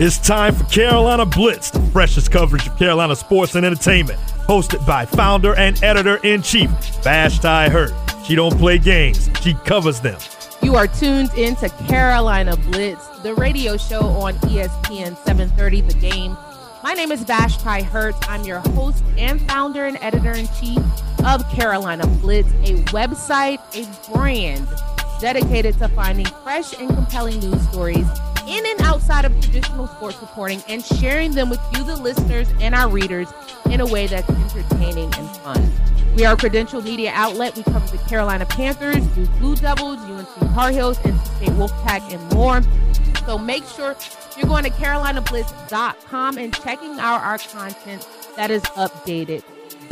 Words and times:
It's 0.00 0.16
time 0.16 0.54
for 0.54 0.62
Carolina 0.66 1.26
Blitz, 1.26 1.72
the 1.72 1.80
freshest 1.90 2.30
coverage 2.30 2.68
of 2.68 2.78
Carolina 2.78 3.16
sports 3.16 3.56
and 3.56 3.66
entertainment. 3.66 4.16
Hosted 4.46 4.86
by 4.86 5.04
founder 5.04 5.56
and 5.56 5.82
editor 5.82 6.18
in 6.18 6.40
chief, 6.40 6.70
Vashti 7.02 7.68
Hurt. 7.68 7.90
She 8.24 8.36
don't 8.36 8.56
play 8.56 8.78
games, 8.78 9.28
she 9.42 9.54
covers 9.54 9.98
them. 9.98 10.20
You 10.62 10.76
are 10.76 10.86
tuned 10.86 11.34
into 11.34 11.68
Carolina 11.88 12.56
Blitz, 12.56 13.08
the 13.24 13.34
radio 13.34 13.76
show 13.76 14.02
on 14.02 14.34
ESPN 14.34 15.16
730 15.24 15.80
The 15.80 15.94
Game. 15.94 16.36
My 16.84 16.92
name 16.92 17.10
is 17.10 17.24
Vashti 17.24 17.82
Hurt. 17.82 18.14
I'm 18.30 18.44
your 18.44 18.60
host 18.60 19.02
and 19.16 19.40
founder 19.48 19.86
and 19.86 19.98
editor 20.00 20.30
in 20.30 20.46
chief 20.60 20.78
of 21.24 21.44
Carolina 21.50 22.06
Blitz, 22.06 22.48
a 22.62 22.84
website, 22.92 23.58
a 23.74 24.12
brand 24.12 24.68
dedicated 25.20 25.76
to 25.78 25.88
finding 25.88 26.26
fresh 26.44 26.72
and 26.78 26.88
compelling 26.88 27.40
news 27.40 27.60
stories 27.68 28.06
in 28.48 28.64
and 28.66 28.80
outside 28.80 29.24
of 29.24 29.40
traditional 29.40 29.86
sports 29.86 30.20
reporting 30.20 30.62
and 30.68 30.84
sharing 30.84 31.32
them 31.32 31.50
with 31.50 31.60
you, 31.74 31.84
the 31.84 31.96
listeners, 31.96 32.48
and 32.60 32.74
our 32.74 32.88
readers 32.88 33.28
in 33.70 33.80
a 33.80 33.86
way 33.86 34.06
that's 34.06 34.28
entertaining 34.28 35.12
and 35.14 35.28
fun. 35.38 35.70
We 36.16 36.24
are 36.24 36.34
a 36.34 36.36
credential 36.36 36.80
media 36.80 37.12
outlet. 37.14 37.54
We 37.56 37.62
cover 37.62 37.86
the 37.96 38.02
Carolina 38.08 38.46
Panthers, 38.46 39.06
the 39.10 39.28
Blue 39.38 39.54
Devils, 39.54 39.98
UNC 39.98 40.54
Tar 40.54 40.70
Heels, 40.70 40.98
NC 40.98 41.36
State 41.36 41.50
Wolfpack, 41.50 42.12
and 42.12 42.34
more. 42.34 42.62
So 43.26 43.38
make 43.38 43.64
sure 43.64 43.94
you're 44.36 44.48
going 44.48 44.64
to 44.64 44.70
carolinablitz.com 44.70 46.38
and 46.38 46.54
checking 46.54 46.98
out 46.98 47.22
our 47.22 47.38
content 47.38 48.08
that 48.36 48.50
is 48.50 48.62
updated 48.62 49.44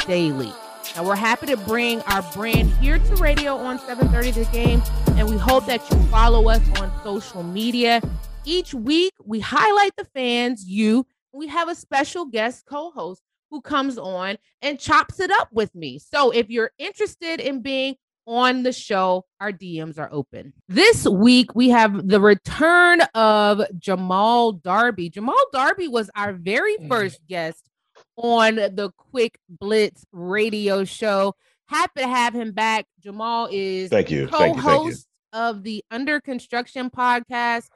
daily. 0.06 0.52
Now 0.96 1.04
we're 1.04 1.16
happy 1.16 1.46
to 1.46 1.56
bring 1.56 2.00
our 2.02 2.22
brand 2.32 2.70
here 2.80 2.98
to 2.98 3.16
radio 3.16 3.56
on 3.56 3.78
7:30 3.78 4.34
the 4.34 4.44
game, 4.46 4.82
and 5.16 5.28
we 5.28 5.36
hope 5.36 5.66
that 5.66 5.82
you 5.90 6.02
follow 6.04 6.48
us 6.48 6.62
on 6.80 6.90
social 7.02 7.42
media. 7.42 8.00
Each 8.46 8.72
week 8.72 9.12
we 9.24 9.40
highlight 9.40 9.96
the 9.96 10.04
fans, 10.04 10.64
you. 10.64 11.04
We 11.32 11.48
have 11.48 11.68
a 11.68 11.74
special 11.74 12.26
guest 12.26 12.64
co-host 12.64 13.20
who 13.50 13.60
comes 13.60 13.98
on 13.98 14.38
and 14.62 14.78
chops 14.78 15.18
it 15.18 15.32
up 15.32 15.48
with 15.52 15.74
me. 15.74 15.98
So 15.98 16.30
if 16.30 16.48
you're 16.48 16.70
interested 16.78 17.40
in 17.40 17.60
being 17.60 17.96
on 18.24 18.62
the 18.62 18.72
show, 18.72 19.24
our 19.40 19.50
DMs 19.50 19.98
are 19.98 20.08
open. 20.12 20.52
This 20.68 21.06
week, 21.06 21.56
we 21.56 21.70
have 21.70 22.06
the 22.06 22.20
return 22.20 23.00
of 23.14 23.62
Jamal 23.78 24.52
Darby. 24.52 25.10
Jamal 25.10 25.34
Darby 25.52 25.88
was 25.88 26.08
our 26.14 26.32
very 26.32 26.76
mm. 26.76 26.88
first 26.88 27.18
guest 27.28 27.68
on 28.16 28.54
the 28.54 28.92
Quick 28.96 29.38
Blitz 29.48 30.04
radio 30.12 30.84
show. 30.84 31.34
Happy 31.66 32.00
to 32.02 32.08
have 32.08 32.32
him 32.32 32.52
back. 32.52 32.86
Jamal 33.00 33.48
is 33.50 33.90
thank 33.90 34.08
you, 34.08 34.28
co-host 34.28 34.38
thank 34.38 34.56
you, 34.56 34.62
thank 34.62 34.94
you. 34.94 34.94
of 35.32 35.62
the 35.64 35.84
Under 35.90 36.20
Construction 36.20 36.90
podcast. 36.90 37.66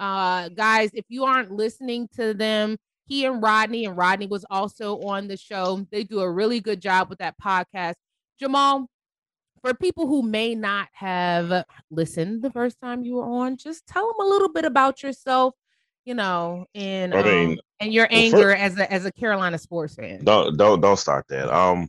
Uh, 0.00 0.48
guys, 0.48 0.90
if 0.94 1.04
you 1.08 1.24
aren't 1.24 1.52
listening 1.52 2.08
to 2.16 2.32
them, 2.32 2.78
he 3.04 3.26
and 3.26 3.42
Rodney, 3.42 3.84
and 3.84 3.96
Rodney 3.96 4.26
was 4.26 4.46
also 4.50 4.98
on 5.02 5.28
the 5.28 5.36
show. 5.36 5.86
They 5.90 6.04
do 6.04 6.20
a 6.20 6.30
really 6.30 6.60
good 6.60 6.80
job 6.80 7.10
with 7.10 7.18
that 7.18 7.34
podcast. 7.38 7.94
Jamal, 8.38 8.88
for 9.62 9.74
people 9.74 10.06
who 10.06 10.22
may 10.22 10.54
not 10.54 10.88
have 10.92 11.64
listened 11.90 12.42
the 12.42 12.50
first 12.50 12.80
time 12.80 13.04
you 13.04 13.16
were 13.16 13.24
on, 13.24 13.58
just 13.58 13.86
tell 13.86 14.06
them 14.06 14.26
a 14.26 14.28
little 14.28 14.48
bit 14.48 14.64
about 14.64 15.02
yourself, 15.02 15.54
you 16.06 16.14
know, 16.14 16.64
and 16.74 17.14
I 17.14 17.22
mean, 17.22 17.50
um, 17.52 17.58
and 17.80 17.92
your 17.92 18.08
anger 18.10 18.52
first, 18.52 18.58
as 18.58 18.78
a 18.78 18.90
as 18.92 19.04
a 19.04 19.12
Carolina 19.12 19.58
sports 19.58 19.96
fan. 19.96 20.24
Don't 20.24 20.56
don't 20.56 20.80
don't 20.80 20.98
start 20.98 21.26
that. 21.28 21.54
Um, 21.54 21.88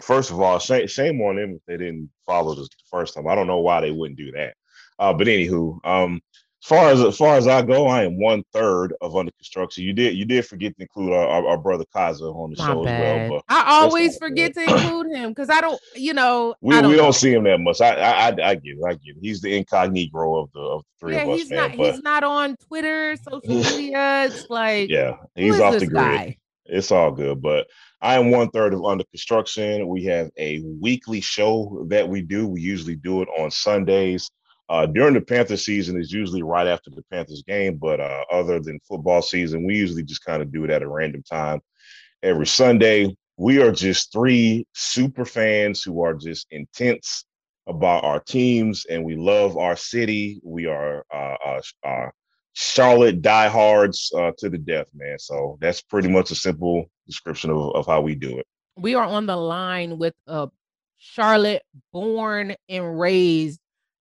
first 0.00 0.30
of 0.30 0.40
all, 0.40 0.58
shame, 0.58 0.88
shame 0.88 1.20
on 1.20 1.36
them 1.36 1.52
if 1.52 1.62
they 1.66 1.76
didn't 1.76 2.10
follow 2.26 2.56
the 2.56 2.68
first 2.90 3.14
time. 3.14 3.28
I 3.28 3.36
don't 3.36 3.46
know 3.46 3.60
why 3.60 3.80
they 3.82 3.92
wouldn't 3.92 4.18
do 4.18 4.32
that. 4.32 4.54
Uh, 4.98 5.12
but 5.12 5.26
anywho, 5.26 5.78
um, 5.84 6.20
far 6.64 6.90
as 6.90 7.00
as 7.00 7.16
far 7.16 7.36
as 7.36 7.46
I 7.46 7.62
go, 7.62 7.86
I 7.86 8.04
am 8.04 8.20
one 8.20 8.44
third 8.52 8.94
of 9.00 9.16
under 9.16 9.32
construction. 9.32 9.84
You 9.84 9.92
did 9.92 10.16
you 10.16 10.24
did 10.24 10.46
forget 10.46 10.76
to 10.76 10.82
include 10.82 11.12
our, 11.12 11.26
our, 11.26 11.46
our 11.48 11.58
brother 11.58 11.84
Kaza 11.94 12.34
on 12.34 12.52
the 12.52 12.56
My 12.58 12.66
show 12.66 12.84
bad. 12.84 13.02
as 13.02 13.30
well. 13.30 13.42
But 13.48 13.54
I 13.54 13.80
always 13.80 14.16
forget 14.16 14.54
bad. 14.54 14.68
to 14.68 14.74
include 14.74 15.16
him 15.16 15.30
because 15.30 15.50
I 15.50 15.60
don't, 15.60 15.80
you 15.94 16.14
know, 16.14 16.54
we, 16.60 16.74
don't 16.74 16.90
we 16.90 16.96
don't 16.96 17.14
see 17.14 17.32
him 17.32 17.44
that 17.44 17.58
much. 17.58 17.80
I 17.80 17.94
I, 17.94 18.26
I 18.28 18.54
get 18.54 18.76
it. 18.76 18.84
I 18.86 18.92
get 18.94 19.16
it. 19.16 19.18
He's 19.20 19.40
the 19.40 19.56
incognito 19.56 20.36
of 20.36 20.52
the 20.52 20.60
of 20.60 20.82
the 20.82 20.88
three 21.00 21.14
yeah, 21.14 21.22
of 21.22 21.28
us. 21.30 21.38
He's 21.40 21.50
not 21.50 21.76
but... 21.76 21.92
he's 21.92 22.02
not 22.02 22.24
on 22.24 22.56
Twitter, 22.56 23.16
social 23.16 23.54
media. 23.78 24.24
It's 24.26 24.48
like 24.48 24.88
yeah, 24.88 25.16
he's 25.34 25.58
off 25.58 25.78
the 25.78 25.86
grid. 25.86 25.92
Guy? 25.92 26.38
It's 26.66 26.92
all 26.92 27.10
good, 27.10 27.42
but 27.42 27.66
I 28.00 28.14
am 28.14 28.30
one 28.30 28.50
third 28.50 28.72
of 28.72 28.84
under 28.84 29.04
construction. 29.04 29.88
We 29.88 30.04
have 30.04 30.30
a 30.36 30.60
weekly 30.80 31.20
show 31.20 31.86
that 31.88 32.08
we 32.08 32.22
do. 32.22 32.46
We 32.46 32.60
usually 32.60 32.96
do 32.96 33.22
it 33.22 33.28
on 33.36 33.50
Sundays. 33.50 34.30
Uh, 34.68 34.86
during 34.86 35.14
the 35.14 35.20
Panthers 35.20 35.64
season 35.64 36.00
is 36.00 36.12
usually 36.12 36.42
right 36.42 36.66
after 36.66 36.90
the 36.90 37.02
Panthers 37.10 37.42
game, 37.46 37.76
but 37.76 38.00
uh, 38.00 38.24
other 38.30 38.60
than 38.60 38.80
football 38.88 39.20
season, 39.20 39.66
we 39.66 39.76
usually 39.76 40.02
just 40.02 40.24
kind 40.24 40.40
of 40.40 40.52
do 40.52 40.64
it 40.64 40.70
at 40.70 40.82
a 40.82 40.88
random 40.88 41.22
time 41.22 41.60
every 42.22 42.46
Sunday. 42.46 43.14
We 43.36 43.60
are 43.60 43.72
just 43.72 44.12
three 44.12 44.66
super 44.72 45.24
fans 45.24 45.82
who 45.82 46.02
are 46.02 46.14
just 46.14 46.46
intense 46.50 47.24
about 47.66 48.04
our 48.04 48.20
teams 48.20 48.86
and 48.86 49.04
we 49.04 49.16
love 49.16 49.56
our 49.56 49.76
city. 49.76 50.40
We 50.44 50.66
are 50.66 51.04
uh, 51.12 51.36
uh, 51.44 51.60
uh 51.84 52.10
Charlotte 52.54 53.22
diehards 53.22 54.12
uh, 54.14 54.32
to 54.38 54.50
the 54.50 54.58
death, 54.58 54.86
man. 54.94 55.18
So 55.18 55.58
that's 55.60 55.80
pretty 55.80 56.08
much 56.08 56.30
a 56.30 56.34
simple 56.34 56.84
description 57.06 57.50
of, 57.50 57.74
of 57.74 57.86
how 57.86 58.02
we 58.02 58.14
do 58.14 58.38
it. 58.38 58.46
We 58.76 58.94
are 58.94 59.06
on 59.06 59.26
the 59.26 59.36
line 59.36 59.98
with 59.98 60.14
a 60.26 60.48
Charlotte 60.98 61.62
born 61.92 62.54
and 62.68 63.00
raised 63.00 63.58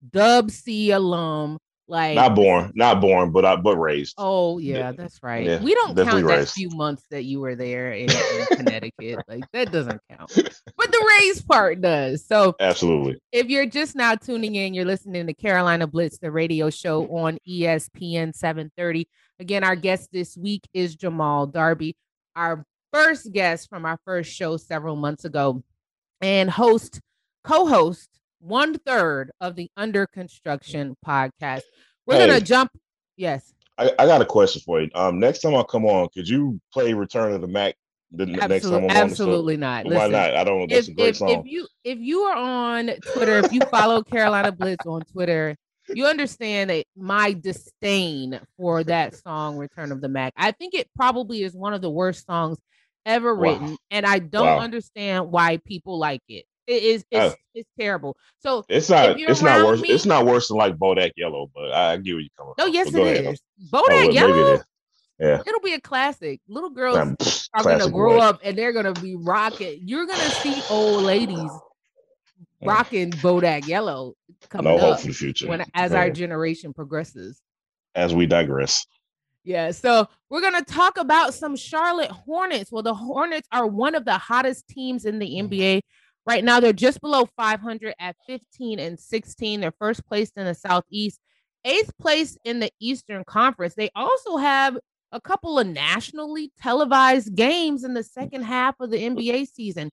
Dub 0.10 0.52
C 0.52 0.92
alum. 0.92 1.58
Like 1.88 2.16
not 2.16 2.36
born, 2.36 2.72
not 2.74 3.02
born, 3.02 3.34
but 3.34 3.44
I 3.44 3.58
but 3.58 3.76
raised. 3.76 4.14
Oh 4.18 4.60
yeah, 4.60 4.94
that's 4.94 5.22
right. 5.22 5.46
Yeah, 5.46 5.62
we 5.62 5.74
don't 5.74 5.94
count 5.94 6.26
that 6.26 6.48
few 6.48 6.70
months 6.70 7.04
that 7.12 7.26
you 7.26 7.42
were 7.42 7.54
there 7.54 7.92
in, 7.92 8.10
in 8.10 8.46
Connecticut. 8.56 9.20
Like 9.28 9.44
that 9.52 9.74
doesn't 9.74 10.00
count. 10.10 10.32
But 10.34 10.90
the 10.90 11.16
raised 11.20 11.46
part 11.46 11.82
does. 11.82 12.26
So 12.26 12.56
absolutely. 12.62 13.20
If 13.34 13.50
you're 13.50 13.66
just 13.66 13.98
now 13.98 14.16
tuning 14.16 14.56
in, 14.56 14.74
you're 14.74 14.86
listening 14.86 15.28
to 15.28 15.34
Carolina 15.34 15.86
Blitz, 15.86 16.18
the 16.18 16.32
radio 16.32 16.70
show 16.70 17.08
on 17.08 17.38
ESPN 17.46 18.34
730. 18.34 19.06
Again, 19.42 19.66
our 19.66 19.76
guest 19.76 20.08
this 20.14 20.38
week 20.38 20.66
is 20.74 20.96
Jamal 20.96 21.46
Darby, 21.46 21.98
our 22.38 22.64
first 22.94 23.34
guest 23.34 23.68
from 23.70 23.86
our 23.86 24.00
first 24.06 24.32
show 24.32 24.56
several 24.56 24.96
months 24.96 25.26
ago, 25.26 25.62
and 26.22 26.50
host, 26.50 27.02
co-host 27.44 28.08
one 28.42 28.78
third 28.80 29.32
of 29.40 29.56
the 29.56 29.70
under 29.78 30.08
construction 30.08 30.96
podcast. 31.06 31.62
We're 32.06 32.16
hey, 32.16 32.28
gonna 32.28 32.42
jump. 32.42 32.72
Yes. 33.16 33.54
I, 33.78 33.92
I, 33.98 34.06
got 34.06 34.22
a 34.22 34.26
question 34.26 34.62
for 34.66 34.82
you. 34.82 34.90
Um, 34.94 35.20
next 35.20 35.40
time 35.40 35.56
I 35.56 35.64
come 35.64 35.86
on, 35.86 36.10
could 36.14 36.28
you 36.28 36.60
play 36.74 36.94
Return 36.94 37.34
of 37.34 37.42
the 37.42 37.48
Mack 37.48 37.76
the 38.12 38.24
Absolute, 38.24 38.50
next 38.50 38.70
time 38.70 38.84
I'm 38.84 38.90
absolutely 38.90 39.58
not. 39.58 39.86
Why 39.86 39.92
Listen, 39.92 40.12
not? 40.12 40.36
I 40.36 40.44
don't. 40.44 40.70
That's 40.70 40.88
if, 40.88 40.94
a 40.94 40.96
great 40.96 41.10
if, 41.10 41.18
song. 41.18 41.30
If 41.30 41.46
you 41.46 41.68
if 41.84 41.98
you 42.00 42.22
are 42.22 42.36
on 42.36 42.92
Twitter, 43.14 43.38
if 43.38 43.54
you 43.54 43.62
follow 43.72 44.04
Carolina 44.04 44.52
Blitz 44.52 44.86
on 44.86 45.02
Twitter, 45.14 45.56
you 45.94 46.06
understand 46.06 46.70
that 46.70 46.86
my 46.96 47.34
disdain 47.34 48.40
for 48.58 48.84
that 48.84 49.16
song, 49.16 49.58
Return 49.58 49.92
of 49.92 50.02
the 50.02 50.10
Mack. 50.10 50.34
I 50.36 50.52
think 50.52 50.74
it 50.74 50.90
probably 50.96 51.44
is 51.44 51.56
one 51.56 51.74
of 51.74 51.82
the 51.82 51.90
worst 51.90 52.26
songs 52.26 52.58
ever 53.06 53.34
written, 53.34 53.72
wow. 53.72 53.78
and 53.92 54.06
I 54.06 54.20
don't 54.20 54.46
wow. 54.46 54.60
understand 54.60 55.32
why 55.32 55.58
people 55.66 55.98
like 55.98 56.22
it. 56.28 56.46
It 56.72 56.84
is 56.84 57.06
it's, 57.12 57.34
uh, 57.34 57.36
it's 57.54 57.70
terrible. 57.78 58.16
So 58.40 58.64
it's 58.70 58.90
not 58.90 59.20
it's 59.20 59.42
not 59.42 59.66
worse. 59.66 59.82
Me, 59.82 59.90
it's 59.90 60.06
not 60.06 60.26
worse 60.26 60.48
than 60.48 60.56
like 60.56 60.78
Bodak 60.78 61.12
Yellow, 61.18 61.52
but 61.54 61.74
I, 61.74 61.98
get 61.98 62.14
where 62.14 62.22
you 62.22 62.30
coming 62.38 62.54
No, 62.58 62.66
yes, 62.66 62.94
it 62.94 63.26
is. 63.26 63.42
Bodak 63.74 63.88
oh, 63.90 64.10
Yellow. 64.10 64.54
It 64.54 64.64
yeah. 65.20 65.42
It'll 65.46 65.60
be 65.60 65.74
a 65.74 65.82
classic. 65.82 66.40
Little 66.48 66.70
girls 66.70 66.96
Man, 66.96 67.18
are 67.54 67.64
gonna 67.64 67.92
grow 67.92 68.18
boy. 68.18 68.24
up 68.24 68.40
and 68.42 68.58
they're 68.58 68.72
gonna 68.72 68.94
be 68.94 69.18
rocking. 69.18 69.82
You're 69.84 70.08
gonna 70.08 70.30
see 70.30 70.62
old 70.70 71.04
ladies 71.04 71.52
rocking 72.64 73.12
Bodak 73.12 73.68
Yellow 73.68 74.14
coming 74.50 74.78
no 74.78 74.92
up 74.92 75.02
for 75.02 75.08
the 75.08 75.14
future. 75.14 75.50
When 75.50 75.66
as 75.74 75.92
our 75.92 76.10
generation 76.10 76.74
progresses. 76.74 77.42
As 77.96 78.16
we 78.16 78.28
digress. 78.28 78.86
Yeah, 79.44 79.72
so 79.72 80.08
we're 80.30 80.42
gonna 80.42 80.64
talk 80.64 80.98
about 80.98 81.34
some 81.34 81.56
Charlotte 81.56 82.12
Hornets. 82.12 82.72
Well, 82.72 82.84
the 82.84 82.94
Hornets 82.94 83.48
are 83.52 83.68
one 83.68 83.96
of 83.96 84.06
the 84.06 84.18
hottest 84.18 84.68
teams 84.70 85.06
in 85.06 85.20
the 85.20 85.28
NBA 85.28 85.82
Right 86.26 86.44
now, 86.44 86.60
they're 86.60 86.74
just 86.74 87.02
below 87.02 87.28
500 87.36 87.96
at 88.00 88.16
15 88.28 88.80
and 88.80 89.00
16. 89.00 89.60
They're 89.60 89.74
first 89.80 90.06
placed 90.06 90.38
in 90.38 90.46
the 90.46 90.54
Southeast, 90.54 91.20
eighth 91.66 91.98
place 91.98 92.38
in 92.44 92.60
the 92.60 92.72
Eastern 92.80 93.24
Conference. 93.24 93.74
They 93.74 93.90
also 93.96 94.38
have 94.38 94.78
a 95.12 95.20
couple 95.20 95.60
of 95.60 95.68
nationally 95.68 96.52
televised 96.62 97.36
games 97.36 97.84
in 97.84 97.94
the 97.94 98.04
second 98.04 98.44
half 98.44 98.76
of 98.80 98.92
the 98.92 98.98
NBA 98.98 99.48
season. 99.48 99.90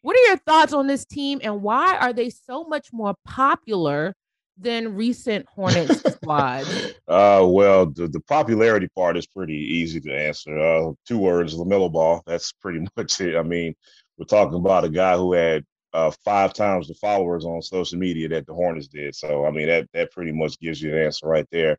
What 0.00 0.16
are 0.16 0.28
your 0.28 0.38
thoughts 0.38 0.72
on 0.72 0.86
this 0.86 1.04
team 1.04 1.40
and 1.42 1.62
why 1.62 1.96
are 1.96 2.12
they 2.12 2.30
so 2.30 2.64
much 2.64 2.88
more 2.92 3.14
popular 3.24 4.14
than 4.56 4.96
recent 4.96 5.46
Hornets 5.48 6.02
squads? 6.14 6.94
Uh, 7.06 7.46
well, 7.46 7.86
the, 7.86 8.08
the 8.08 8.20
popularity 8.20 8.88
part 8.94 9.16
is 9.16 9.26
pretty 9.26 9.56
easy 9.56 10.00
to 10.00 10.12
answer. 10.12 10.58
Uh, 10.58 10.92
two 11.06 11.18
words, 11.18 11.54
LaMelo 11.54 11.92
Ball. 11.92 12.22
That's 12.26 12.52
pretty 12.52 12.86
much 12.96 13.20
it. 13.20 13.36
I 13.36 13.42
mean, 13.42 13.74
we're 14.18 14.26
talking 14.26 14.58
about 14.58 14.84
a 14.84 14.88
guy 14.88 15.16
who 15.16 15.32
had 15.32 15.64
uh, 15.94 16.10
five 16.24 16.52
times 16.52 16.88
the 16.88 16.94
followers 16.94 17.44
on 17.44 17.62
social 17.62 17.98
media 17.98 18.28
that 18.28 18.46
the 18.46 18.54
Hornets 18.54 18.88
did. 18.88 19.14
So 19.14 19.46
I 19.46 19.50
mean 19.50 19.68
that 19.68 19.88
that 19.94 20.12
pretty 20.12 20.32
much 20.32 20.58
gives 20.60 20.82
you 20.82 20.92
an 20.94 21.02
answer 21.02 21.26
right 21.26 21.46
there. 21.50 21.78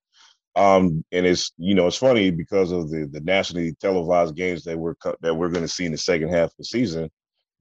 Um, 0.56 1.03
and 1.12 1.25
it's 1.25 1.51
you 1.57 1.75
know 1.75 1.88
it's 1.88 1.97
funny 1.97 2.31
because 2.31 2.71
of 2.71 2.89
the 2.89 3.07
the 3.12 3.21
nationally 3.21 3.75
televised 3.80 4.36
games 4.36 4.63
that 4.63 4.77
we're 4.77 4.95
that 5.21 5.36
we're 5.36 5.50
going 5.50 5.63
to 5.65 5.68
see 5.68 5.86
in 5.86 5.91
the 5.91 5.97
second 5.97 6.30
half 6.30 6.50
of 6.50 6.57
the 6.57 6.65
season. 6.65 7.09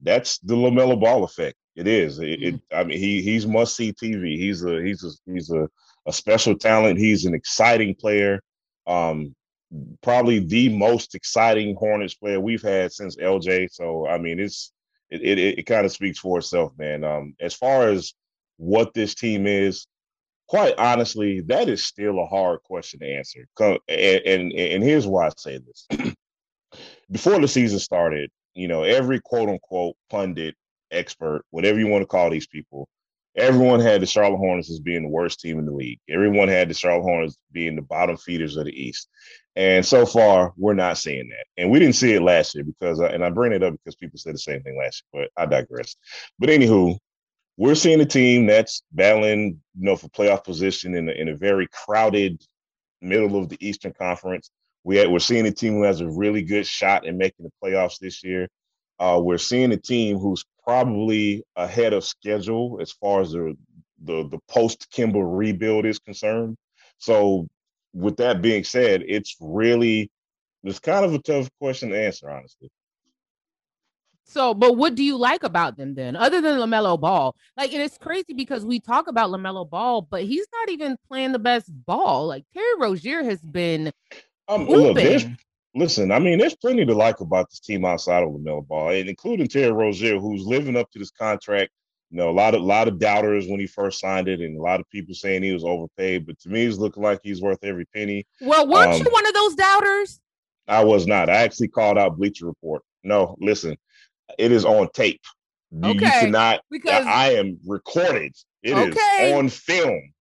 That's 0.01 0.39
the 0.39 0.55
LaMelo 0.55 0.99
Ball 0.99 1.23
effect. 1.23 1.55
It 1.75 1.87
is. 1.87 2.19
It, 2.19 2.43
it, 2.43 2.61
I 2.73 2.83
mean, 2.83 2.97
he 2.97 3.21
he's 3.21 3.45
must 3.45 3.75
see 3.75 3.93
TV. 3.93 4.37
He's 4.37 4.63
a 4.63 4.81
he's 4.81 5.03
a 5.03 5.31
he's 5.31 5.51
a, 5.51 5.69
a 6.07 6.13
special 6.13 6.57
talent. 6.57 6.99
He's 6.99 7.25
an 7.25 7.33
exciting 7.33 7.95
player. 7.95 8.41
Um, 8.87 9.35
probably 10.01 10.39
the 10.39 10.69
most 10.69 11.15
exciting 11.15 11.75
Hornets 11.75 12.15
player 12.15 12.39
we've 12.39 12.61
had 12.61 12.91
since 12.91 13.17
LJ. 13.17 13.69
So 13.71 14.07
I 14.07 14.17
mean, 14.17 14.39
it's 14.39 14.71
it 15.09 15.21
it, 15.21 15.59
it 15.59 15.63
kind 15.65 15.85
of 15.85 15.91
speaks 15.91 16.19
for 16.19 16.39
itself, 16.39 16.73
man. 16.77 17.03
Um, 17.03 17.35
as 17.39 17.53
far 17.53 17.89
as 17.89 18.13
what 18.57 18.93
this 18.93 19.15
team 19.15 19.47
is, 19.47 19.87
quite 20.47 20.75
honestly, 20.77 21.41
that 21.41 21.69
is 21.69 21.85
still 21.85 22.19
a 22.19 22.25
hard 22.25 22.61
question 22.63 22.99
to 22.99 23.07
answer. 23.07 23.47
And 23.59 23.81
and, 24.25 24.53
and 24.53 24.83
here's 24.83 25.07
why 25.07 25.27
I 25.27 25.31
say 25.37 25.59
this: 25.59 25.87
before 27.11 27.39
the 27.39 27.47
season 27.47 27.79
started, 27.79 28.31
you 28.53 28.67
know, 28.67 28.83
every 28.83 29.19
quote 29.19 29.49
unquote 29.49 29.95
pundit, 30.09 30.55
expert, 30.91 31.43
whatever 31.51 31.79
you 31.79 31.87
want 31.87 32.01
to 32.01 32.07
call 32.07 32.29
these 32.29 32.47
people, 32.47 32.87
everyone 33.35 33.79
had 33.79 34.01
the 34.01 34.05
Charlotte 34.05 34.37
Hornets 34.37 34.69
as 34.69 34.79
being 34.79 35.03
the 35.03 35.09
worst 35.09 35.39
team 35.39 35.59
in 35.59 35.65
the 35.65 35.71
league. 35.71 35.99
Everyone 36.09 36.47
had 36.47 36.69
the 36.69 36.73
Charlotte 36.73 37.03
Hornets 37.03 37.37
being 37.51 37.75
the 37.75 37.81
bottom 37.81 38.17
feeders 38.17 38.57
of 38.57 38.65
the 38.65 38.71
East. 38.71 39.07
And 39.59 39.85
so 39.85 40.05
far, 40.05 40.53
we're 40.55 40.73
not 40.73 40.97
seeing 40.97 41.27
that. 41.27 41.45
And 41.57 41.69
we 41.69 41.79
didn't 41.79 41.95
see 41.95 42.13
it 42.13 42.21
last 42.21 42.55
year 42.55 42.63
because, 42.63 42.99
and 42.99 43.25
I 43.25 43.29
bring 43.29 43.51
it 43.51 43.61
up 43.61 43.73
because 43.73 43.97
people 43.97 44.17
said 44.17 44.33
the 44.33 44.39
same 44.39 44.63
thing 44.63 44.77
last 44.77 45.03
year, 45.13 45.27
but 45.35 45.43
I 45.43 45.47
digress. 45.47 45.97
But 46.39 46.47
anywho, 46.47 46.97
we're 47.57 47.75
seeing 47.75 47.99
a 47.99 48.05
team 48.05 48.45
that's 48.45 48.83
battling, 48.93 49.59
you 49.77 49.85
know, 49.85 49.97
for 49.97 50.07
playoff 50.07 50.45
position 50.45 50.95
in 50.95 51.09
a, 51.09 51.11
in 51.11 51.27
a 51.27 51.35
very 51.35 51.67
crowded 51.73 52.41
middle 53.01 53.37
of 53.37 53.49
the 53.49 53.57
Eastern 53.59 53.91
Conference. 53.91 54.49
We 54.85 54.95
had, 54.95 55.09
we're 55.09 55.19
seeing 55.19 55.45
a 55.45 55.51
team 55.51 55.73
who 55.73 55.83
has 55.83 55.99
a 55.99 56.09
really 56.09 56.41
good 56.41 56.65
shot 56.65 57.05
in 57.05 57.17
making 57.17 57.45
the 57.45 57.51
playoffs 57.61 57.99
this 57.99 58.23
year. 58.23 58.47
Uh, 58.97 59.19
we're 59.21 59.37
seeing 59.37 59.73
a 59.73 59.77
team 59.77 60.19
who's 60.19 60.45
probably 60.63 61.43
ahead 61.57 61.91
of 61.91 62.05
schedule 62.05 62.79
as 62.81 62.93
far 62.93 63.19
as 63.19 63.33
the 63.33 63.57
the, 64.01 64.25
the 64.29 64.39
post 64.47 64.87
Kemba 64.95 65.21
rebuild 65.21 65.85
is 65.85 65.99
concerned. 65.99 66.55
So, 66.97 67.47
with 67.93 68.17
that 68.17 68.41
being 68.41 68.63
said, 68.63 69.03
it's 69.07 69.35
really 69.39 70.11
it's 70.63 70.79
kind 70.79 71.05
of 71.05 71.13
a 71.13 71.19
tough 71.19 71.49
question 71.59 71.89
to 71.89 71.99
answer, 71.99 72.29
honestly. 72.29 72.69
So, 74.25 74.53
but 74.53 74.77
what 74.77 74.93
do 74.93 75.03
you 75.03 75.17
like 75.17 75.43
about 75.43 75.75
them 75.75 75.95
then, 75.95 76.15
other 76.15 76.39
than 76.39 76.59
LaMelo 76.59 76.99
Ball? 76.99 77.35
Like, 77.57 77.73
and 77.73 77.81
it's 77.81 77.97
crazy 77.97 78.33
because 78.35 78.63
we 78.63 78.79
talk 78.79 79.07
about 79.07 79.31
LaMelo 79.31 79.67
Ball, 79.67 80.03
but 80.03 80.23
he's 80.23 80.45
not 80.53 80.69
even 80.69 80.97
playing 81.07 81.31
the 81.31 81.39
best 81.39 81.67
ball. 81.85 82.27
Like 82.27 82.45
Terry 82.53 82.77
Rozier 82.79 83.23
has 83.23 83.39
been. 83.39 83.91
Um, 84.47 84.67
look, 84.67 84.95
there's 84.95 85.25
listen, 85.73 86.11
I 86.11 86.19
mean, 86.19 86.37
there's 86.37 86.55
plenty 86.55 86.85
to 86.85 86.93
like 86.93 87.21
about 87.21 87.49
this 87.49 87.59
team 87.59 87.85
outside 87.85 88.21
of 88.23 88.29
LaMelo 88.29 88.67
Ball, 88.67 88.89
and 88.89 89.09
including 89.09 89.47
Terry 89.47 89.71
Rozier, 89.71 90.19
who's 90.19 90.45
living 90.45 90.77
up 90.77 90.91
to 90.91 90.99
this 90.99 91.11
contract. 91.11 91.71
You 92.11 92.17
know, 92.17 92.29
a 92.29 92.31
lot 92.31 92.55
of 92.55 92.61
a 92.61 92.65
lot 92.65 92.87
of 92.87 92.97
doubters 92.97 93.47
when 93.47 93.59
he 93.59 93.67
first 93.67 93.99
signed 93.99 94.27
it, 94.27 94.39
and 94.39 94.57
a 94.57 94.61
lot 94.61 94.79
of 94.79 94.89
people 94.89 95.13
saying 95.13 95.43
he 95.43 95.53
was 95.53 95.63
overpaid. 95.63 96.25
But 96.25 96.39
to 96.39 96.49
me, 96.49 96.65
he's 96.65 96.79
looking 96.79 97.03
like 97.03 97.19
he's 97.23 97.41
worth 97.41 97.63
every 97.63 97.85
penny. 97.85 98.25
Well, 98.41 98.67
weren't 98.67 98.93
um, 98.93 98.97
you 98.97 99.11
one 99.11 99.27
of 99.27 99.33
those 99.33 99.55
doubters? 99.55 100.19
I 100.67 100.83
was 100.83 101.05
not. 101.05 101.29
I 101.29 101.37
actually 101.37 101.67
called 101.67 101.97
out 101.97 102.17
Bleacher 102.17 102.47
Report. 102.47 102.83
No, 103.03 103.35
listen, 103.39 103.77
it 104.37 104.51
is 104.51 104.65
on 104.65 104.89
tape. 104.93 105.21
You, 105.71 105.91
okay. 105.91 105.93
you 105.93 105.99
cannot 105.99 106.61
because 106.71 107.05
I 107.05 107.33
am 107.33 107.59
recorded. 107.65 108.35
It 108.63 108.73
okay. 108.73 109.29
is 109.31 109.33
on 109.35 109.49
film. 109.49 110.13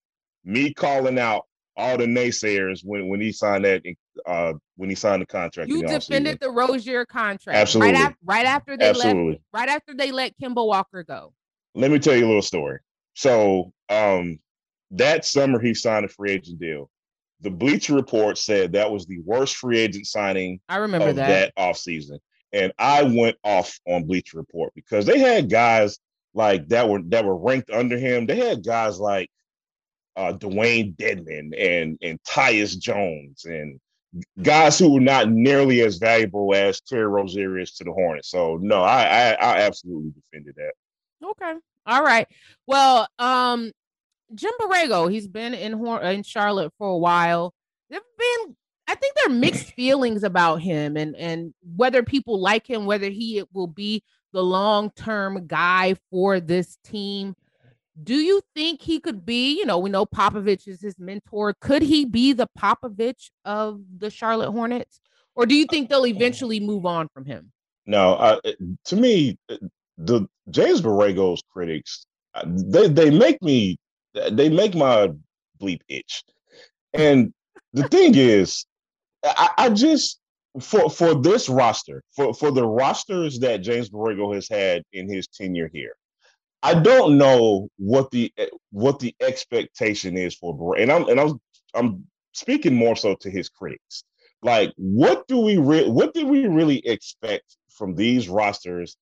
Me 0.45 0.75
calling 0.75 1.19
out 1.19 1.45
all 1.77 1.97
the 1.97 2.05
naysayers 2.05 2.81
when 2.85 3.09
when 3.09 3.21
he 3.21 3.33
signed 3.33 3.65
that 3.65 3.83
uh 4.27 4.53
when 4.77 4.91
he 4.91 4.95
signed 4.95 5.23
the 5.23 5.27
contract. 5.27 5.71
You 5.71 5.87
defended 5.87 6.39
the 6.41 6.51
Rozier 6.51 7.07
contract. 7.07 7.57
Absolutely. 7.57 7.95
Right, 7.95 8.11
af- 8.11 8.17
right 8.25 8.47
after 8.47 8.77
they 8.77 8.91
Absolutely. 8.91 9.41
let 9.53 9.61
right 9.61 9.69
after 9.69 9.95
they 9.95 10.11
let 10.11 10.39
Kemba 10.39 10.67
Walker 10.67 11.03
go. 11.03 11.33
Let 11.79 11.91
me 11.91 11.99
tell 11.99 12.17
you 12.17 12.27
a 12.27 12.29
little 12.29 12.43
story. 12.43 12.81
So 13.15 13.73
um 13.89 14.39
that 14.91 15.25
summer 15.25 15.61
he 15.61 15.75
signed 15.75 16.05
a 16.05 16.09
free 16.09 16.33
agent 16.33 16.61
deal. 16.61 16.91
The 17.41 17.51
Bleacher 17.51 17.95
Report 17.95 18.37
said 18.37 18.73
that 18.73 18.91
was 18.91 19.07
the 19.07 19.21
worst 19.21 19.57
free 19.57 19.79
agent 19.79 20.07
signing 20.07 20.61
I 20.69 20.77
remember 20.77 21.13
that. 21.13 21.55
that 21.55 21.57
offseason. 21.57 22.19
And 22.53 22.73
I 22.79 23.03
went 23.03 23.37
off 23.45 23.79
on 23.87 24.05
Bleacher 24.05 24.39
Report 24.39 24.73
because 24.75 25.07
they 25.07 25.19
had 25.19 25.51
guys 25.51 25.99
like 26.35 26.69
that 26.69 26.89
were 26.89 27.03
that 27.07 27.25
were 27.25 27.37
ranked 27.37 27.71
under 27.71 27.99
him. 27.99 28.27
They 28.27 28.37
had 28.37 28.65
guys 28.65 28.99
like 28.99 29.31
uh, 30.17 30.33
Dewayne 30.33 30.97
Dedmon 30.97 31.53
and 31.59 31.99
and 32.03 32.19
Tyus 32.25 32.79
Jones 32.79 33.45
and 33.45 33.79
guys 34.43 34.79
who 34.79 34.93
were 34.95 35.01
not 35.01 35.31
nearly 35.31 35.83
as 35.83 35.99
valuable 35.99 36.55
as 36.55 36.81
Terry 36.81 37.07
Rozier 37.07 37.59
is 37.59 37.73
to 37.75 37.85
the 37.85 37.93
Hornets. 37.93 38.31
So 38.31 38.59
no, 38.61 38.83
I, 38.83 39.03
I 39.03 39.33
I, 39.33 39.61
absolutely 39.61 40.11
defended 40.11 40.55
that. 40.57 40.73
Okay, 41.25 41.55
all 41.87 42.03
right. 42.03 42.27
Well, 42.67 43.09
um, 43.19 43.73
Jim 44.35 44.53
Borrego, 44.61 45.11
he's 45.11 45.29
been 45.29 45.55
in 45.55 45.85
in 45.85 46.23
Charlotte 46.23 46.73
for 46.79 46.89
a 46.89 46.99
while. 46.99 47.55
There've 47.91 48.03
been, 48.19 48.57
I 48.87 48.95
think, 48.95 49.15
there 49.15 49.27
are 49.27 49.35
mixed 49.35 49.73
feelings 49.73 50.23
about 50.23 50.57
him 50.57 50.97
and 50.97 51.17
and 51.17 51.55
whether 51.77 52.03
people 52.03 52.41
like 52.41 52.69
him, 52.69 52.87
whether 52.87 53.09
he 53.09 53.43
will 53.53 53.67
be 53.67 54.03
the 54.33 54.43
long 54.43 54.91
term 54.91 55.47
guy 55.47 55.97
for 56.11 56.41
this 56.41 56.77
team. 56.85 57.35
Do 58.01 58.15
you 58.15 58.41
think 58.55 58.81
he 58.81 59.01
could 59.01 59.27
be, 59.27 59.59
you 59.59 59.67
know, 59.67 59.79
we 59.79 59.91
know 59.91 60.07
Popovich 60.07 60.69
is 60.69 60.81
his 60.81 60.99
mentor. 61.01 61.55
Could 61.61 61.83
he 61.83 62.05
be 62.05 62.33
the 62.33 62.49
Popovich 62.57 63.31
of 63.45 63.81
the 63.97 64.11
Charlotte 64.11 64.53
Hornets? 64.53 65.01
Or 65.35 65.47
do 65.47 65.55
you 65.55 65.67
think 65.67 65.89
they'll 65.89 66.07
eventually 66.07 66.61
move 66.61 66.87
on 66.87 67.09
from 67.09 67.25
him? 67.25 67.51
No, 67.87 68.15
uh, 68.15 68.41
to 68.85 68.97
me, 68.97 69.39
the 69.97 70.29
James 70.51 70.81
Borrego's 70.81 71.43
critics, 71.53 72.07
uh, 72.35 72.45
they, 72.47 72.89
they 72.89 73.11
make 73.11 73.41
me, 73.43 73.77
they 74.31 74.49
make 74.49 74.75
my 74.75 75.13
bleep 75.61 75.81
itch. 75.89 76.25
And 76.95 77.33
the 77.73 77.89
thing 77.89 78.15
is, 78.15 78.65
I, 79.25 79.51
I 79.59 79.71
just, 79.71 80.21
for 80.61 80.91
for 80.91 81.15
this 81.15 81.49
roster, 81.49 82.03
for 82.17 82.35
for 82.35 82.51
the 82.51 82.67
rosters 82.67 83.39
that 83.41 83.59
James 83.59 83.91
Borrego 83.91 84.35
has 84.35 84.49
had 84.49 84.83
in 84.93 85.09
his 85.09 85.29
tenure 85.29 85.71
here, 85.73 85.95
I 86.63 86.75
don't 86.75 87.19
know 87.19 87.69
what 87.77 88.11
the 88.11 88.33
what 88.71 88.99
the 88.99 89.15
expectation 89.21 90.17
is 90.17 90.35
for 90.35 90.57
Bray, 90.57 90.83
and 90.83 90.91
I'm 90.91 91.09
and 91.09 91.21
I'm 91.21 91.41
I'm 91.75 92.07
speaking 92.33 92.75
more 92.75 92.97
so 92.97 93.15
to 93.21 93.31
his 93.31 93.49
critics. 93.49 94.05
Like, 94.43 94.73
what 94.77 95.27
do 95.29 95.39
we 95.39 95.59
re- 95.59 95.89
what 95.89 96.15
did 96.15 96.27
we 96.27 96.47
really 96.47 96.79
expect 96.87 97.57
from 97.69 97.95
these 97.95 98.29
rosters 98.29 98.97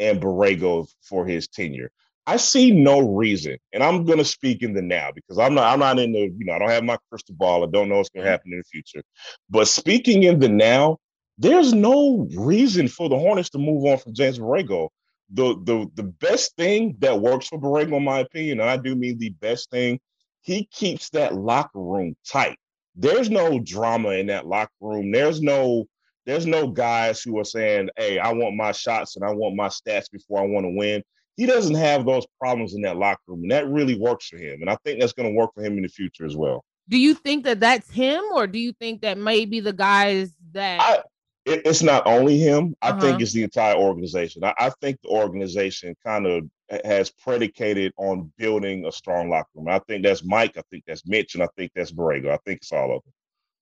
and 0.00 0.20
Borrego 0.20 0.88
for 1.02 1.26
his 1.26 1.46
tenure? 1.48 1.90
I 2.26 2.36
see 2.36 2.70
no 2.70 3.00
reason, 3.00 3.56
and 3.72 3.82
I'm 3.82 4.04
gonna 4.04 4.24
speak 4.24 4.62
in 4.62 4.72
the 4.74 4.82
now 4.82 5.10
because 5.14 5.38
I'm 5.38 5.54
not 5.54 5.72
I'm 5.72 5.78
not 5.80 5.98
in 5.98 6.12
the 6.12 6.32
you 6.36 6.44
know 6.44 6.54
I 6.54 6.58
don't 6.58 6.70
have 6.70 6.84
my 6.84 6.98
crystal 7.08 7.34
ball. 7.34 7.64
I 7.64 7.70
don't 7.70 7.88
know 7.88 7.98
what's 7.98 8.10
gonna 8.10 8.24
mm-hmm. 8.24 8.30
happen 8.30 8.52
in 8.52 8.58
the 8.58 8.64
future. 8.64 9.02
But 9.48 9.68
speaking 9.68 10.24
in 10.24 10.38
the 10.38 10.48
now, 10.48 10.98
there's 11.38 11.72
no 11.72 12.28
reason 12.36 12.88
for 12.88 13.08
the 13.08 13.18
Hornets 13.18 13.50
to 13.50 13.58
move 13.58 13.84
on 13.84 13.98
from 13.98 14.14
James 14.14 14.38
Borrego 14.38 14.88
the 15.32 15.54
the 15.64 15.90
the 15.94 16.02
best 16.02 16.56
thing 16.56 16.96
that 17.00 17.20
works 17.20 17.48
for 17.48 17.58
Borrego, 17.58 17.96
in 17.96 18.04
my 18.04 18.20
opinion, 18.20 18.60
and 18.60 18.68
I 18.68 18.76
do 18.76 18.94
mean 18.96 19.18
the 19.18 19.30
best 19.30 19.70
thing, 19.70 20.00
he 20.40 20.64
keeps 20.64 21.10
that 21.10 21.34
locker 21.34 21.80
room 21.80 22.16
tight. 22.26 22.56
There's 22.96 23.30
no 23.30 23.60
drama 23.60 24.10
in 24.10 24.26
that 24.26 24.46
locker 24.46 24.72
room. 24.80 25.12
There's 25.12 25.40
no 25.40 25.86
there's 26.26 26.46
no 26.46 26.68
guys 26.68 27.22
who 27.22 27.38
are 27.38 27.44
saying, 27.44 27.90
"Hey, 27.96 28.18
I 28.18 28.32
want 28.32 28.56
my 28.56 28.72
shots 28.72 29.16
and 29.16 29.24
I 29.24 29.32
want 29.32 29.56
my 29.56 29.68
stats 29.68 30.10
before 30.10 30.40
I 30.40 30.46
want 30.46 30.64
to 30.64 30.70
win." 30.70 31.02
He 31.36 31.46
doesn't 31.46 31.76
have 31.76 32.04
those 32.04 32.26
problems 32.38 32.74
in 32.74 32.82
that 32.82 32.96
locker 32.96 33.20
room, 33.28 33.42
and 33.42 33.50
that 33.50 33.68
really 33.68 33.98
works 33.98 34.28
for 34.28 34.36
him. 34.36 34.60
And 34.60 34.68
I 34.68 34.76
think 34.84 35.00
that's 35.00 35.12
going 35.12 35.28
to 35.28 35.34
work 35.34 35.50
for 35.54 35.62
him 35.62 35.76
in 35.76 35.82
the 35.82 35.88
future 35.88 36.26
as 36.26 36.36
well. 36.36 36.64
Do 36.88 36.98
you 36.98 37.14
think 37.14 37.44
that 37.44 37.60
that's 37.60 37.90
him, 37.90 38.22
or 38.34 38.46
do 38.46 38.58
you 38.58 38.72
think 38.72 39.02
that 39.02 39.16
maybe 39.16 39.60
the 39.60 39.72
guys 39.72 40.32
that 40.52 40.80
I, 40.80 41.02
it, 41.46 41.62
it's 41.64 41.82
not 41.82 42.06
only 42.06 42.38
him. 42.38 42.74
I 42.82 42.90
uh-huh. 42.90 43.00
think 43.00 43.20
it's 43.20 43.32
the 43.32 43.42
entire 43.42 43.74
organization. 43.74 44.44
I, 44.44 44.54
I 44.58 44.70
think 44.80 45.00
the 45.02 45.08
organization 45.08 45.94
kind 46.04 46.26
of 46.26 46.44
has 46.84 47.10
predicated 47.10 47.92
on 47.96 48.32
building 48.36 48.86
a 48.86 48.92
strong 48.92 49.30
locker 49.30 49.48
room. 49.54 49.68
I 49.68 49.80
think 49.80 50.04
that's 50.04 50.24
Mike. 50.24 50.56
I 50.56 50.62
think 50.70 50.84
that's 50.86 51.06
Mitch, 51.06 51.34
and 51.34 51.42
I 51.42 51.48
think 51.56 51.72
that's 51.74 51.92
Borrego. 51.92 52.30
I 52.30 52.38
think 52.44 52.58
it's 52.58 52.72
all 52.72 52.96
of 52.96 53.02
them. 53.04 53.12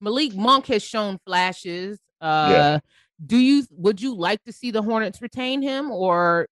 Malik 0.01 0.35
Monk 0.35 0.67
has 0.67 0.83
shown 0.83 1.19
flashes. 1.25 1.99
Uh, 2.21 2.49
yeah. 2.51 2.79
Do 3.25 3.37
you 3.37 3.65
would 3.73 4.01
you 4.01 4.15
like 4.15 4.43
to 4.45 4.53
see 4.53 4.71
the 4.71 4.83
Hornets 4.83 5.21
retain 5.21 5.61
him, 5.61 5.91
or 5.91 6.47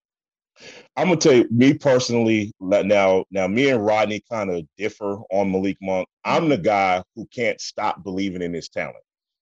I'm 0.97 1.09
gonna 1.09 1.17
tell 1.17 1.35
you, 1.35 1.49
me 1.51 1.75
personally, 1.75 2.53
now, 2.61 3.25
now 3.31 3.47
me 3.47 3.71
and 3.71 3.85
Rodney 3.85 4.23
kind 4.31 4.51
of 4.51 4.67
differ 4.79 5.19
on 5.31 5.53
Malik 5.53 5.77
Monk. 5.81 6.09
I'm 6.25 6.43
mm-hmm. 6.43 6.51
the 6.51 6.59
guy 6.59 7.03
who 7.15 7.27
can't 7.27 7.61
stop 7.61 8.03
believing 8.03 8.43
in 8.43 8.53
his 8.53 8.69
talent. 8.69 8.97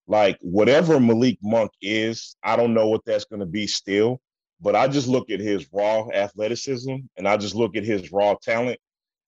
Like 0.06 0.38
whatever 0.40 1.00
Malik 1.00 1.38
Monk 1.42 1.70
is, 1.80 2.36
I 2.42 2.56
don't 2.56 2.74
know 2.74 2.88
what 2.88 3.04
that's 3.06 3.24
to 3.24 3.46
be 3.46 3.66
still, 3.66 4.20
but 4.60 4.76
I 4.76 4.88
just 4.88 5.08
look 5.08 5.30
at 5.30 5.40
his 5.40 5.66
raw 5.72 6.08
athleticism 6.12 6.94
and 7.16 7.28
I 7.28 7.36
just 7.36 7.54
look 7.54 7.76
at 7.76 7.84
his 7.84 8.12
raw 8.12 8.34
talent. 8.42 8.78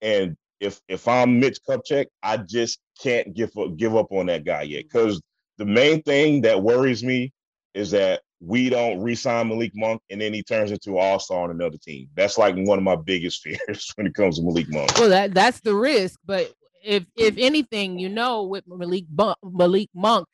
And 0.03 0.37
if 0.61 0.81
if 0.89 1.09
I'm 1.09 1.41
Mitch 1.41 1.61
Kupchak, 1.67 2.07
I 2.23 2.39
just 2.39 2.79
can't 3.01 3.35
give 3.35 3.57
up 3.57 3.77
give 3.77 3.97
up 3.97 4.13
on 4.13 4.27
that 4.27 4.45
guy 4.45 4.63
yet. 4.63 4.85
Because 4.85 5.21
the 5.59 5.65
main 5.65 6.03
thing 6.03 6.43
that 6.43 6.63
worries 6.63 7.03
me 7.03 7.33
is 7.75 7.91
that 7.93 8.23
we 8.41 8.69
don't 8.69 9.01
re-sign 9.01 9.49
Malik 9.49 9.73
Monk 9.75 10.03
and 10.11 10.21
then 10.21 10.33
he 10.35 10.43
turns 10.43 10.71
into 10.71 10.93
an 10.93 10.99
all-star 10.99 11.45
on 11.45 11.51
another 11.51 11.79
team. 11.79 12.09
That's 12.15 12.37
like 12.37 12.55
one 12.57 12.79
of 12.79 12.85
my 12.85 12.97
biggest 12.97 13.43
fears 13.43 13.93
when 13.97 14.07
it 14.07 14.15
comes 14.15 14.39
to 14.39 14.45
Malik 14.45 14.67
Monk. 14.69 14.93
Well, 14.99 15.09
that 15.09 15.35
that's 15.35 15.61
the 15.61 15.75
risk. 15.75 16.19
But 16.25 16.53
if 16.85 17.05
if 17.17 17.37
anything, 17.39 17.99
you 17.99 18.09
know, 18.09 18.45
with 18.45 18.65
Malik 18.67 19.05
Malik 19.43 19.89
Monk 19.95 20.27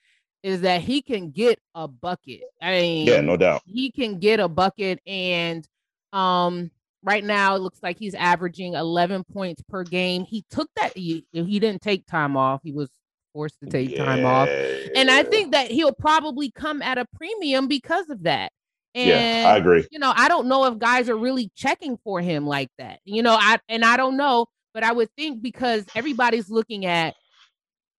is 0.42 0.62
that 0.62 0.80
he 0.80 1.02
can 1.02 1.30
get 1.30 1.58
a 1.74 1.86
bucket. 1.86 2.42
I 2.60 2.80
mean, 2.80 3.06
yeah, 3.06 3.20
no 3.20 3.36
doubt. 3.36 3.62
He 3.64 3.92
can 3.92 4.18
get 4.18 4.40
a 4.40 4.48
bucket 4.48 5.00
and 5.06 5.66
um 6.12 6.70
right 7.02 7.24
now 7.24 7.56
it 7.56 7.60
looks 7.60 7.82
like 7.82 7.98
he's 7.98 8.14
averaging 8.14 8.74
11 8.74 9.24
points 9.32 9.62
per 9.68 9.84
game. 9.84 10.24
He 10.24 10.44
took 10.50 10.68
that 10.76 10.96
he, 10.96 11.24
he 11.32 11.58
didn't 11.58 11.82
take 11.82 12.06
time 12.06 12.36
off. 12.36 12.60
He 12.62 12.72
was 12.72 12.90
forced 13.32 13.58
to 13.60 13.66
take 13.66 13.90
yeah. 13.90 14.04
time 14.04 14.24
off. 14.24 14.48
And 14.94 15.10
I 15.10 15.22
think 15.22 15.52
that 15.52 15.70
he'll 15.70 15.92
probably 15.92 16.50
come 16.50 16.82
at 16.82 16.98
a 16.98 17.06
premium 17.16 17.68
because 17.68 18.08
of 18.10 18.24
that. 18.24 18.52
And 18.94 19.08
yeah, 19.08 19.50
I 19.52 19.56
agree. 19.56 19.86
You 19.90 19.98
know, 19.98 20.12
I 20.14 20.28
don't 20.28 20.48
know 20.48 20.66
if 20.66 20.78
guys 20.78 21.08
are 21.08 21.16
really 21.16 21.50
checking 21.56 21.96
for 22.04 22.20
him 22.20 22.46
like 22.46 22.68
that. 22.78 23.00
You 23.04 23.22
know, 23.22 23.36
I 23.38 23.58
and 23.68 23.84
I 23.84 23.96
don't 23.96 24.16
know, 24.16 24.46
but 24.74 24.82
I 24.82 24.92
would 24.92 25.08
think 25.16 25.42
because 25.42 25.86
everybody's 25.94 26.50
looking 26.50 26.84
at 26.84 27.14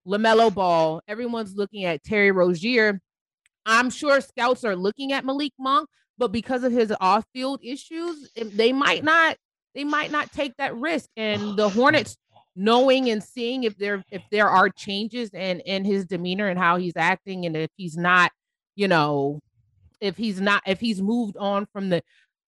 LaMelo 0.08 0.54
Ball, 0.54 1.02
everyone's 1.08 1.56
looking 1.56 1.86
at 1.86 2.04
Terry 2.04 2.32
Rozier. 2.32 3.00
I'm 3.66 3.90
sure 3.90 4.22
scouts 4.22 4.64
are 4.64 4.76
looking 4.76 5.14
at 5.14 5.26
Malik 5.26 5.54
Monk, 5.58 5.90
but 6.18 6.32
because 6.32 6.64
of 6.64 6.72
his 6.72 6.94
off-field 7.00 7.62
issues, 7.64 8.30
they 8.36 8.74
might 8.74 9.04
not 9.04 9.38
they 9.74 9.84
might 9.84 10.12
not 10.12 10.32
take 10.32 10.56
that 10.58 10.76
risk. 10.76 11.10
And 11.18 11.58
the 11.58 11.70
Hornets 11.70 12.18
knowing 12.56 13.10
and 13.10 13.24
seeing 13.24 13.64
if 13.64 13.76
there 13.78 14.04
if 14.12 14.22
there 14.32 14.50
are 14.50 14.70
changes 14.70 15.30
in 15.32 15.60
in 15.62 15.84
his 15.84 16.06
demeanor 16.06 16.50
and 16.50 16.60
how 16.60 16.78
he's 16.78 16.94
acting 16.96 17.46
and 17.46 17.58
if 17.58 17.70
he's 17.78 17.98
not 17.98 18.32
you 18.76 18.88
know 18.88 19.40
if 20.00 20.18
he's 20.18 20.40
not 20.40 20.62
if 20.68 20.80
he's 20.80 21.02
moved 21.02 21.36
on 21.38 21.66
from 21.74 21.90
the 21.90 22.02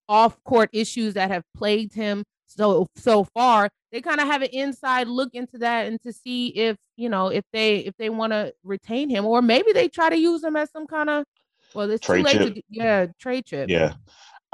off 0.07 0.37
court 0.43 0.69
issues 0.73 1.15
that 1.15 1.31
have 1.31 1.43
plagued 1.57 1.93
him 1.93 2.23
so 2.45 2.85
so 2.95 3.23
far 3.23 3.69
they 3.91 4.01
kind 4.01 4.19
of 4.19 4.27
have 4.27 4.43
an 4.43 4.49
inside 4.51 5.07
look 5.07 5.33
into 5.33 5.57
that 5.57 5.87
and 5.87 5.99
to 6.01 6.13
see 6.13 6.49
if 6.49 6.77
you 6.95 7.09
know 7.09 7.29
if 7.29 7.43
they 7.51 7.77
if 7.77 7.95
they 7.97 8.09
want 8.09 8.31
to 8.31 8.53
retain 8.63 9.09
him 9.09 9.25
or 9.25 9.41
maybe 9.41 9.71
they 9.73 9.87
try 9.87 10.09
to 10.09 10.17
use 10.17 10.43
him 10.43 10.55
as 10.55 10.69
some 10.69 10.85
kind 10.85 11.09
of 11.09 11.25
well 11.73 11.89
it's 11.89 12.05
trade 12.05 12.19
too 12.19 12.23
late 12.23 12.37
chip. 12.37 12.55
to 12.55 12.61
yeah 12.69 13.07
trade 13.19 13.45
chip 13.45 13.69
yeah 13.69 13.93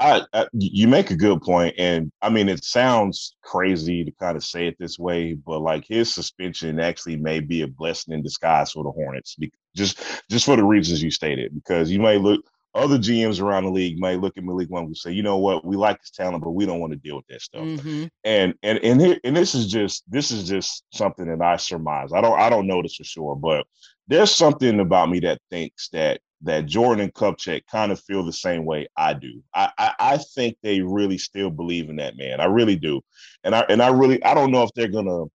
I, 0.02 0.22
I, 0.32 0.46
you 0.52 0.88
make 0.88 1.10
a 1.12 1.16
good 1.16 1.40
point, 1.42 1.76
and 1.78 2.10
I 2.20 2.28
mean 2.28 2.48
it 2.48 2.64
sounds 2.64 3.36
crazy 3.42 4.04
to 4.04 4.10
kind 4.12 4.36
of 4.36 4.44
say 4.44 4.66
it 4.66 4.76
this 4.78 4.98
way, 4.98 5.34
but 5.34 5.60
like 5.60 5.86
his 5.86 6.12
suspension 6.12 6.80
actually 6.80 7.16
may 7.16 7.38
be 7.38 7.62
a 7.62 7.68
blessing 7.68 8.12
in 8.12 8.22
disguise 8.22 8.72
for 8.72 8.82
the 8.82 8.90
Hornets, 8.90 9.36
just 9.76 10.02
just 10.28 10.44
for 10.44 10.56
the 10.56 10.64
reasons 10.64 11.02
you 11.02 11.10
stated. 11.12 11.54
Because 11.54 11.90
you 11.90 12.00
may 12.00 12.18
look 12.18 12.44
other 12.74 12.98
GMs 12.98 13.40
around 13.40 13.64
the 13.64 13.70
league 13.70 13.98
may 13.98 14.16
look 14.16 14.36
at 14.36 14.44
Malik 14.44 14.70
Monk 14.70 14.86
and 14.86 14.96
say, 14.96 15.12
you 15.12 15.22
know 15.22 15.38
what, 15.38 15.64
we 15.64 15.76
like 15.76 16.00
his 16.00 16.10
talent, 16.10 16.42
but 16.42 16.50
we 16.50 16.66
don't 16.66 16.80
want 16.80 16.92
to 16.92 16.98
deal 16.98 17.16
with 17.16 17.26
that 17.28 17.42
stuff. 17.42 17.62
Mm-hmm. 17.62 18.04
And 18.24 18.54
and 18.62 18.78
and 18.82 19.00
here, 19.00 19.18
and 19.24 19.36
this 19.36 19.54
is 19.54 19.66
just 19.66 20.04
this 20.10 20.30
is 20.30 20.48
just 20.48 20.84
something 20.92 21.26
that 21.26 21.42
I 21.42 21.56
surmise. 21.56 22.12
I 22.12 22.20
don't 22.20 22.38
I 22.38 22.48
don't 22.48 22.66
know 22.66 22.82
this 22.82 22.96
for 22.96 23.04
sure, 23.04 23.36
but 23.36 23.66
there's 24.08 24.34
something 24.34 24.80
about 24.80 25.10
me 25.10 25.20
that 25.20 25.40
thinks 25.50 25.88
that 25.90 26.20
that 26.42 26.66
Jordan 26.66 27.04
and 27.04 27.14
Kupchak 27.14 27.62
kind 27.70 27.92
of 27.92 28.00
feel 28.00 28.24
the 28.24 28.32
same 28.32 28.64
way 28.64 28.88
I 28.96 29.14
do. 29.14 29.42
I, 29.54 29.70
I, 29.78 29.94
I 29.98 30.16
think 30.34 30.56
they 30.62 30.80
really 30.80 31.18
still 31.18 31.50
believe 31.50 31.88
in 31.88 31.96
that 31.96 32.16
man. 32.16 32.40
I 32.40 32.46
really 32.46 32.76
do, 32.76 33.00
and 33.44 33.54
I 33.54 33.60
and 33.68 33.82
I 33.82 33.88
really 33.88 34.22
I 34.24 34.34
don't 34.34 34.50
know 34.50 34.62
if 34.62 34.70
they're 34.74 34.88
gonna, 34.88 35.26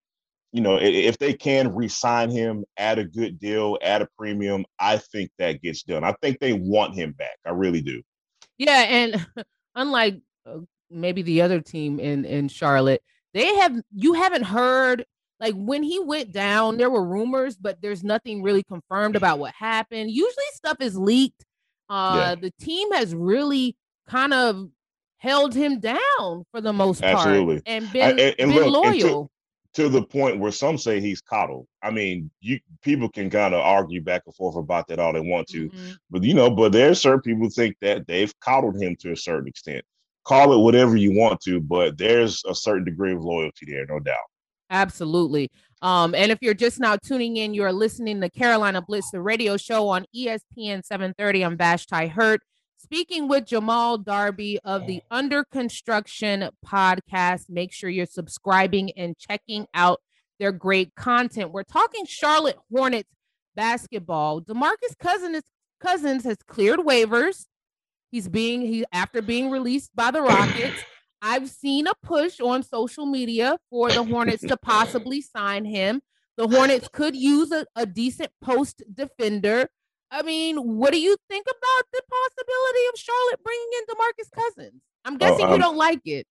you 0.51 0.61
know, 0.61 0.77
if 0.81 1.17
they 1.17 1.33
can 1.33 1.75
re-sign 1.75 2.31
him 2.31 2.63
at 2.77 2.99
a 2.99 3.03
good 3.03 3.39
deal 3.39 3.77
at 3.81 4.01
a 4.01 4.07
premium. 4.17 4.65
I 4.79 4.97
think 4.97 5.31
that 5.39 5.61
gets 5.61 5.83
done. 5.83 6.03
I 6.03 6.13
think 6.21 6.39
they 6.39 6.53
want 6.53 6.95
him 6.95 7.11
back. 7.11 7.37
I 7.45 7.51
really 7.51 7.81
do. 7.81 8.01
Yeah, 8.57 8.85
and 8.87 9.27
unlike 9.75 10.19
uh, 10.45 10.59
maybe 10.89 11.21
the 11.21 11.41
other 11.41 11.61
team 11.61 11.99
in 11.99 12.25
in 12.25 12.47
Charlotte, 12.47 13.01
they 13.33 13.55
have 13.57 13.79
you 13.93 14.13
haven't 14.13 14.43
heard 14.43 15.05
like 15.39 15.53
when 15.53 15.83
he 15.83 15.99
went 15.99 16.31
down, 16.31 16.77
there 16.77 16.89
were 16.89 17.05
rumors, 17.05 17.55
but 17.55 17.81
there's 17.81 18.03
nothing 18.03 18.41
really 18.41 18.63
confirmed 18.63 19.15
about 19.15 19.39
what 19.39 19.53
happened. 19.53 20.09
Usually 20.09 20.45
stuff 20.53 20.77
is 20.79 20.97
leaked. 20.97 21.45
Uh, 21.89 22.15
yeah. 22.17 22.35
the 22.35 22.51
team 22.59 22.91
has 22.93 23.13
really 23.13 23.75
kind 24.07 24.33
of 24.33 24.69
held 25.19 25.53
him 25.53 25.79
down 25.79 26.45
for 26.51 26.59
the 26.59 26.73
most 26.73 27.01
part 27.01 27.15
Absolutely. 27.15 27.61
and 27.65 27.91
been, 27.93 28.19
I, 28.19 28.23
and, 28.23 28.35
and 28.39 28.53
been 28.53 28.63
look, 28.67 28.83
loyal. 28.83 29.31
To, 29.77 29.89
the 29.89 30.01
point 30.01 30.39
where 30.39 30.51
some 30.51 30.77
say 30.77 30.99
he's 30.99 31.21
coddled. 31.21 31.67
I 31.83 31.91
mean, 31.91 32.31
you 32.39 32.59
people 32.81 33.09
can 33.09 33.29
kind 33.29 33.53
of 33.53 33.61
argue 33.61 34.01
back 34.01 34.23
and 34.25 34.35
forth 34.35 34.55
about 34.55 34.87
that 34.87 34.99
all 34.99 35.13
they 35.13 35.19
want 35.19 35.47
to, 35.49 35.69
mm-hmm. 35.69 35.91
but 36.09 36.23
you 36.23 36.33
know, 36.33 36.49
but 36.49 36.71
there's 36.71 36.99
certain 36.99 37.21
people 37.21 37.49
think 37.49 37.75
that 37.81 38.07
they've 38.07 38.33
coddled 38.39 38.81
him 38.81 38.95
to 39.01 39.11
a 39.11 39.15
certain 39.15 39.47
extent. 39.47 39.83
Call 40.25 40.53
it 40.53 40.63
whatever 40.63 40.97
you 40.97 41.13
want 41.13 41.39
to, 41.41 41.59
but 41.61 41.97
there's 41.97 42.43
a 42.47 42.55
certain 42.55 42.83
degree 42.83 43.13
of 43.13 43.23
loyalty 43.23 43.65
there, 43.67 43.85
no 43.85 43.99
doubt. 43.99 44.17
Absolutely. 44.69 45.49
Um, 45.81 46.15
and 46.15 46.31
if 46.31 46.39
you're 46.41 46.53
just 46.53 46.79
now 46.79 46.97
tuning 46.97 47.37
in, 47.37 47.53
you're 47.53 47.71
listening 47.71 48.19
to 48.21 48.29
Carolina 48.29 48.81
Blitz, 48.81 49.11
the 49.11 49.21
radio 49.21 49.57
show 49.57 49.87
on 49.87 50.05
ESPN 50.15 50.83
730. 50.83 51.43
I'm 51.43 51.57
Vashti 51.57 52.07
Hurt, 52.07 52.41
speaking 52.77 53.27
with 53.27 53.45
Jamal 53.45 53.97
Darby 53.97 54.59
of 54.63 54.87
the 54.87 55.01
Under 55.11 55.43
Construction 55.43 56.49
podcast. 56.65 57.49
Make 57.49 57.73
sure 57.73 57.89
you're 57.89 58.05
subscribing 58.05 58.91
and 58.91 59.17
checking 59.17 59.67
out 59.73 59.99
their 60.39 60.51
great 60.51 60.95
content. 60.95 61.51
We're 61.51 61.63
talking 61.63 62.05
Charlotte 62.05 62.57
Hornets 62.71 63.09
basketball. 63.55 64.41
DeMarcus 64.41 64.97
Cousins, 64.99 65.43
Cousins 65.81 66.23
has 66.23 66.37
cleared 66.47 66.79
waivers. 66.79 67.45
He's 68.11 68.29
being 68.29 68.61
he 68.61 68.85
after 68.93 69.21
being 69.21 69.49
released 69.49 69.95
by 69.95 70.11
the 70.11 70.21
Rockets. 70.21 70.81
I've 71.21 71.49
seen 71.49 71.87
a 71.87 71.93
push 72.03 72.39
on 72.39 72.63
social 72.63 73.05
media 73.05 73.57
for 73.69 73.91
the 73.91 74.03
Hornets 74.03 74.43
to 74.43 74.55
possibly 74.55 75.21
sign 75.21 75.65
him. 75.65 76.01
The 76.37 76.47
Hornets 76.47 76.87
could 76.87 77.15
use 77.15 77.51
a, 77.51 77.65
a 77.75 77.85
decent 77.87 78.31
post 78.41 78.83
defender. 78.93 79.69
I 80.11 80.21
mean, 80.21 80.57
what 80.57 80.93
do 80.93 80.99
you 80.99 81.17
think 81.29 81.45
about 81.45 81.85
the 81.91 82.01
possibility 82.09 82.85
of 82.93 82.99
Charlotte 82.99 83.43
bringing 83.43 83.67
in 83.77 83.85
DeMarcus 83.85 84.31
Cousins? 84.31 84.81
I'm 85.05 85.15
oh, 85.15 85.17
guessing 85.17 85.45
oh, 85.45 85.53
you 85.53 85.59
don't 85.59 85.77
like 85.77 86.01
it. 86.05 86.25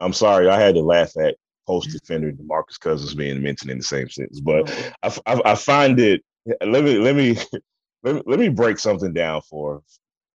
I'm 0.00 0.12
sorry, 0.12 0.48
I 0.48 0.60
had 0.60 0.74
to 0.74 0.82
laugh 0.82 1.16
at 1.18 1.36
post 1.66 1.90
defender 1.90 2.32
DeMarcus 2.32 2.78
Cousins 2.80 3.14
being 3.14 3.42
mentioned 3.42 3.70
in 3.70 3.78
the 3.78 3.84
same 3.84 4.08
sentence, 4.08 4.40
but 4.40 4.68
oh. 4.68 4.92
I, 5.02 5.34
I, 5.34 5.52
I 5.52 5.54
find 5.54 5.98
it. 6.00 6.22
Let 6.64 6.84
me 6.84 6.98
let 6.98 7.14
me 7.14 7.38
let 8.02 8.16
me, 8.16 8.22
let 8.26 8.38
me 8.38 8.48
break 8.48 8.78
something 8.78 9.12
down 9.12 9.42
for 9.42 9.82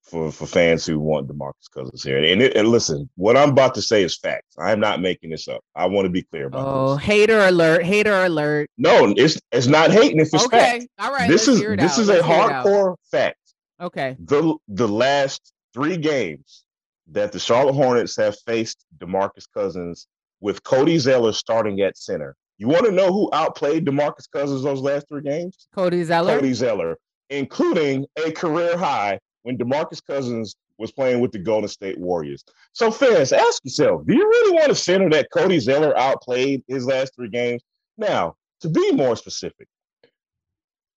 for, 0.07 0.31
for 0.31 0.47
fans 0.47 0.85
who 0.85 0.99
want 0.99 1.27
DeMarcus 1.27 1.69
Cousins 1.73 2.03
here. 2.03 2.17
And, 2.17 2.41
it, 2.41 2.55
and 2.55 2.69
listen, 2.69 3.09
what 3.15 3.35
I'm 3.35 3.49
about 3.49 3.75
to 3.75 3.81
say 3.81 4.03
is 4.03 4.17
facts. 4.17 4.55
I 4.57 4.71
am 4.71 4.79
not 4.79 5.01
making 5.01 5.31
this 5.31 5.47
up. 5.47 5.61
I 5.75 5.85
want 5.85 6.05
to 6.05 6.09
be 6.09 6.23
clear 6.23 6.47
about 6.47 6.65
oh, 6.65 6.95
this. 6.95 7.03
hater 7.03 7.39
alert! 7.39 7.83
Hater 7.83 8.25
alert! 8.25 8.69
No, 8.77 9.13
it's 9.17 9.39
it's 9.51 9.67
not 9.67 9.91
hating. 9.91 10.19
If 10.19 10.29
it's 10.33 10.45
okay, 10.45 10.79
fact. 10.79 10.87
all 10.99 11.11
right. 11.11 11.29
This 11.29 11.47
is 11.47 11.59
this 11.59 11.93
out. 11.93 11.99
is 11.99 12.07
let's 12.07 12.21
a 12.21 12.27
hardcore 12.27 12.95
fact. 13.11 13.37
Okay. 13.81 14.15
The 14.19 14.55
the 14.69 14.87
last 14.87 15.53
three 15.73 15.97
games 15.97 16.63
that 17.11 17.31
the 17.31 17.39
Charlotte 17.39 17.73
Hornets 17.73 18.15
have 18.17 18.37
faced 18.45 18.85
DeMarcus 18.97 19.45
Cousins 19.53 20.07
with 20.39 20.63
Cody 20.63 20.97
Zeller 20.97 21.33
starting 21.33 21.81
at 21.81 21.97
center. 21.97 22.35
You 22.57 22.67
want 22.67 22.85
to 22.85 22.91
know 22.91 23.11
who 23.11 23.29
outplayed 23.33 23.85
DeMarcus 23.85 24.29
Cousins 24.31 24.63
those 24.63 24.81
last 24.81 25.07
three 25.07 25.21
games? 25.21 25.67
Cody 25.75 26.03
Zeller. 26.03 26.35
Cody 26.35 26.53
Zeller, 26.53 26.97
including 27.29 28.05
a 28.25 28.31
career 28.31 28.77
high 28.77 29.19
when 29.47 29.57
DeMarcus 29.57 30.05
Cousins 30.05 30.57
was 30.77 30.91
playing 30.91 31.21
with 31.21 31.31
the 31.31 31.39
Golden 31.39 31.69
State 31.69 31.97
Warriors. 31.97 32.43
So, 32.73 32.91
fans, 32.91 33.31
ask 33.31 33.63
yourself, 33.63 34.05
do 34.05 34.13
you 34.13 34.27
really 34.27 34.57
want 34.57 34.67
to 34.67 34.75
center 34.75 35.09
that 35.11 35.29
Cody 35.33 35.57
Zeller 35.57 35.97
outplayed 35.97 36.65
his 36.67 36.85
last 36.85 37.15
three 37.15 37.29
games? 37.29 37.63
Now, 37.97 38.35
to 38.59 38.67
be 38.67 38.91
more 38.91 39.15
specific, 39.15 39.69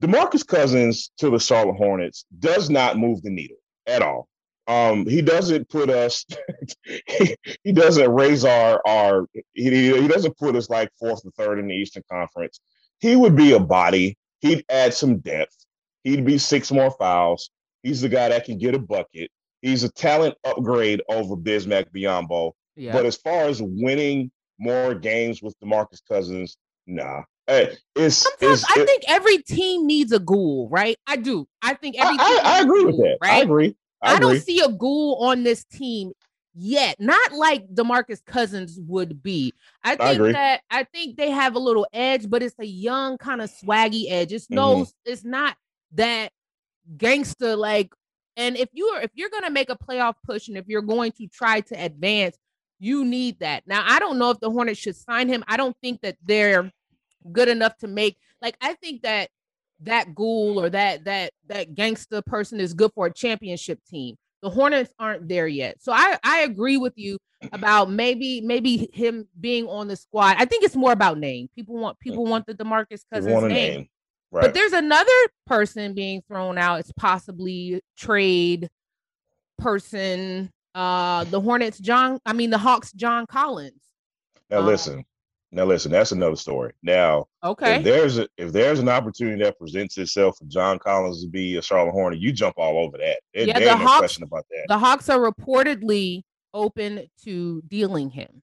DeMarcus 0.02 0.45
Cousins 0.45 1.12
to 1.19 1.30
the 1.30 1.38
Charlotte 1.38 1.76
Hornets 1.76 2.25
does 2.40 2.69
not 2.69 2.99
move 2.99 3.23
the 3.23 3.30
needle 3.30 3.59
at 3.87 4.02
all. 4.02 4.26
Um, 4.66 5.07
he 5.07 5.23
doesn't 5.23 5.69
put 5.69 5.88
us, 5.88 6.26
he, 7.07 7.37
he, 7.62 7.71
doesn't 7.71 8.11
raise 8.11 8.45
our, 8.45 8.83
our 8.85 9.26
he, 9.54 9.71
he 9.71 10.09
doesn't 10.09 10.37
put 10.38 10.57
us 10.57 10.69
like 10.69 10.90
fourth 10.99 11.23
and 11.23 11.33
third 11.35 11.61
in 11.61 11.69
the 11.69 11.75
Eastern 11.75 12.02
Conference. 12.11 12.59
He 12.99 13.14
would 13.14 13.37
be 13.37 13.52
a 13.52 13.61
body. 13.61 14.16
He'd 14.40 14.64
add 14.69 14.92
some 14.92 15.19
depth. 15.19 15.57
He'd 16.02 16.25
be 16.25 16.38
six 16.38 16.73
more 16.73 16.90
fouls. 16.90 17.50
He's 17.82 18.00
the 18.00 18.08
guy 18.08 18.28
that 18.28 18.44
can 18.44 18.58
get 18.58 18.75
a 18.75 18.78
bucket. 18.78 19.30
He's 19.62 19.84
a 19.84 19.92
talent 19.92 20.37
upgrade 20.44 21.02
over 21.08 21.37
Bismack 21.37 21.87
Biyombo. 21.94 22.52
Yeah. 22.76 22.92
But 22.92 23.06
as 23.06 23.16
far 23.16 23.44
as 23.44 23.60
winning 23.62 24.30
more 24.58 24.94
games 24.94 25.42
with 25.42 25.58
DeMarcus 25.60 26.00
Cousins, 26.08 26.56
nah. 26.87 27.22
Hey, 27.46 27.76
it's, 27.96 28.26
it's, 28.40 28.64
I 28.70 28.84
think 28.84 29.02
every 29.08 29.38
team 29.38 29.87
needs 29.87 30.12
a 30.12 30.18
ghoul, 30.18 30.68
right? 30.70 30.96
I 31.06 31.16
do. 31.16 31.49
I 31.60 31.75
think 31.75 31.96
every 31.99 32.16
I, 32.18 32.40
I, 32.44 32.58
I 32.58 32.60
agree 32.62 32.84
ghoul, 32.84 32.87
with 32.87 32.96
that. 32.99 33.18
Right? 33.20 33.32
I 33.32 33.38
agree. 33.40 33.76
I, 34.00 34.12
I 34.12 34.16
agree. 34.16 34.34
don't 34.34 34.40
see 34.40 34.60
a 34.60 34.68
ghoul 34.68 35.16
on 35.25 35.42
this 35.42 35.64
team. 35.64 36.12
yet, 36.54 36.96
not 36.99 37.32
like 37.32 37.66
DeMarcus 37.72 38.25
Cousins 38.25 38.78
would 38.87 39.22
be. 39.22 39.52
I 39.84 39.96
think 39.96 40.20
I 40.20 40.32
that 40.32 40.60
I 40.70 40.84
think 40.84 41.16
they 41.16 41.30
have 41.30 41.54
a 41.54 41.58
little 41.58 41.87
edge, 41.92 42.28
but 42.28 42.42
it's 42.42 42.58
a 42.58 42.66
young 42.66 43.18
kind 43.18 43.40
of 43.40 43.50
swaggy 43.50 44.06
edge. 44.10 44.32
It's 44.32 44.50
no, 44.50 44.76
mm-hmm. 44.76 45.10
it's 45.10 45.25
not 45.25 45.56
that 45.92 46.32
gangster 46.97 47.56
like. 47.56 47.92
And 48.37 48.56
if 48.56 48.68
you 48.73 48.87
are 48.87 49.02
if 49.02 49.11
you're 49.14 49.28
gonna 49.28 49.50
make 49.50 49.70
a 49.70 49.76
playoff 49.76 50.14
push 50.25 50.49
and 50.49 50.56
if 50.56 50.66
you're 50.68 50.82
going 50.82 51.12
to 51.12 51.26
try 51.26 51.61
to 51.62 51.75
advance, 51.75 52.38
you 52.78 53.04
need 53.04 53.38
that. 53.40 53.64
Now, 53.66 53.85
I 53.87 53.99
don't 53.99 54.18
know 54.18 54.30
if 54.30 54.40
the 54.40 54.50
Hornets 54.50 54.80
should 54.80 54.97
sign 54.97 55.28
him. 55.28 55.44
I 55.47 55.56
don't 55.56 55.76
think 55.82 56.00
that 56.00 56.16
they're 56.25 56.73
good 57.32 57.49
enough 57.49 57.76
to 57.78 57.87
make 57.87 58.16
like 58.40 58.56
I 58.61 58.75
think 58.75 59.02
that 59.02 59.28
that 59.82 60.14
ghoul 60.14 60.59
or 60.61 60.70
that 60.70 61.04
that 61.04 61.32
that 61.49 61.75
gangster 61.75 62.23
person 62.23 62.61
is 62.61 62.75
good 62.75 62.90
for 62.94 63.06
a 63.06 63.12
championship 63.12 63.80
team. 63.88 64.16
The 64.42 64.50
Hornets 64.50 64.92
aren't 64.99 65.28
there 65.28 65.47
yet. 65.47 65.82
So 65.82 65.92
I 65.92 66.18
I 66.25 66.40
agree 66.40 66.78
with 66.78 66.94
you 66.97 67.18
about 67.52 67.90
maybe 67.90 68.40
maybe 68.40 68.88
him 68.92 69.28
being 69.38 69.66
on 69.66 69.88
the 69.88 69.97
squad. 69.97 70.37
I 70.38 70.44
think 70.44 70.64
it's 70.64 70.76
more 70.76 70.92
about 70.92 71.18
name. 71.18 71.49
People 71.54 71.76
want 71.76 71.99
people 72.00 72.25
want 72.25 72.47
the 72.47 72.54
DeMarcus 72.54 73.04
Cousins 73.12 73.42
name. 73.42 73.49
name. 73.49 73.88
Right. 74.32 74.42
But 74.42 74.54
there's 74.54 74.72
another 74.72 75.10
person 75.46 75.94
being 75.94 76.22
thrown 76.28 76.58
out. 76.58 76.80
It's 76.80 76.92
possibly 76.92 77.80
trade 77.96 78.68
person. 79.58 80.50
Uh 80.75 81.25
the 81.25 81.40
Hornets, 81.40 81.78
John, 81.78 82.20
I 82.25 82.32
mean 82.32 82.50
the 82.50 82.58
Hawks, 82.58 82.92
John 82.92 83.26
Collins. 83.26 83.82
Now 84.50 84.60
um, 84.60 84.66
listen, 84.66 85.04
now 85.52 85.64
listen, 85.64 85.90
that's 85.90 86.12
another 86.12 86.37
story. 86.37 86.72
Now, 86.82 87.26
okay, 87.42 87.78
if 87.78 87.84
there's 87.84 88.18
a, 88.18 88.28
if 88.37 88.52
there's 88.52 88.78
an 88.78 88.88
opportunity 88.88 89.42
that 89.42 89.58
presents 89.58 89.99
itself 89.99 90.38
for 90.38 90.44
John 90.44 90.78
Collins 90.78 91.22
to 91.25 91.28
be 91.28 91.56
a 91.56 91.62
Charlotte 91.62 91.90
Hornet, 91.92 92.20
you 92.20 92.32
jump 92.32 92.54
all 92.56 92.78
over 92.78 92.99
that. 92.99 93.18
There, 93.34 93.46
yeah, 93.46 93.58
the 93.58 93.76
Hawks, 93.76 93.99
question 93.99 94.22
about 94.22 94.46
that. 94.50 94.66
The 94.68 94.78
Hawks 94.78 95.08
are 95.08 95.18
reportedly 95.18 96.22
open 96.54 97.08
to 97.25 97.62
dealing 97.66 98.10
him. 98.10 98.42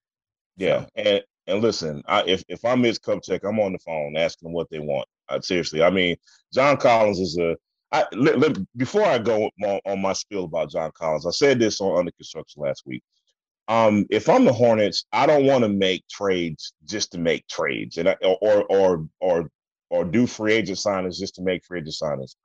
Yeah, 0.57 0.81
so. 0.81 0.87
and 0.97 1.23
and 1.47 1.61
listen, 1.61 2.03
I, 2.07 2.23
if 2.23 2.43
if 2.49 2.65
I 2.65 2.75
Mitch 2.75 3.01
Kupchak, 3.01 3.47
I'm 3.47 3.59
on 3.59 3.71
the 3.71 3.79
phone 3.79 4.17
asking 4.17 4.51
what 4.51 4.69
they 4.69 4.79
want. 4.79 5.07
Seriously, 5.41 5.83
I 5.83 5.89
mean, 5.89 6.15
John 6.53 6.77
Collins 6.77 7.19
is 7.19 7.37
a. 7.37 7.55
I, 7.89 8.05
let, 8.11 8.57
before 8.75 9.05
I 9.05 9.17
go 9.17 9.49
on, 9.63 9.79
on 9.85 10.01
my 10.01 10.11
spiel 10.11 10.43
about 10.43 10.71
John 10.71 10.91
Collins, 10.93 11.25
I 11.25 11.31
said 11.31 11.57
this 11.57 11.79
on 11.79 11.97
under 11.97 12.11
construction 12.11 12.61
last 12.61 12.83
week 12.85 13.01
um, 13.67 14.05
if 14.09 14.29
I'm 14.29 14.45
the 14.45 14.53
Hornets, 14.53 15.05
I 15.11 15.25
don't 15.25 15.45
want 15.45 15.63
to 15.63 15.69
make 15.69 16.07
trades 16.07 16.73
just 16.85 17.11
to 17.11 17.17
make 17.19 17.47
trades, 17.47 17.97
and 17.97 18.09
I, 18.09 18.15
or 18.21 18.65
or 18.69 19.07
or 19.19 19.49
or 19.89 20.05
do 20.05 20.25
free 20.25 20.53
agent 20.53 20.77
signings 20.77 21.17
just 21.17 21.35
to 21.35 21.41
make 21.41 21.65
free 21.65 21.79
agent 21.79 21.95
signings. 22.01 22.35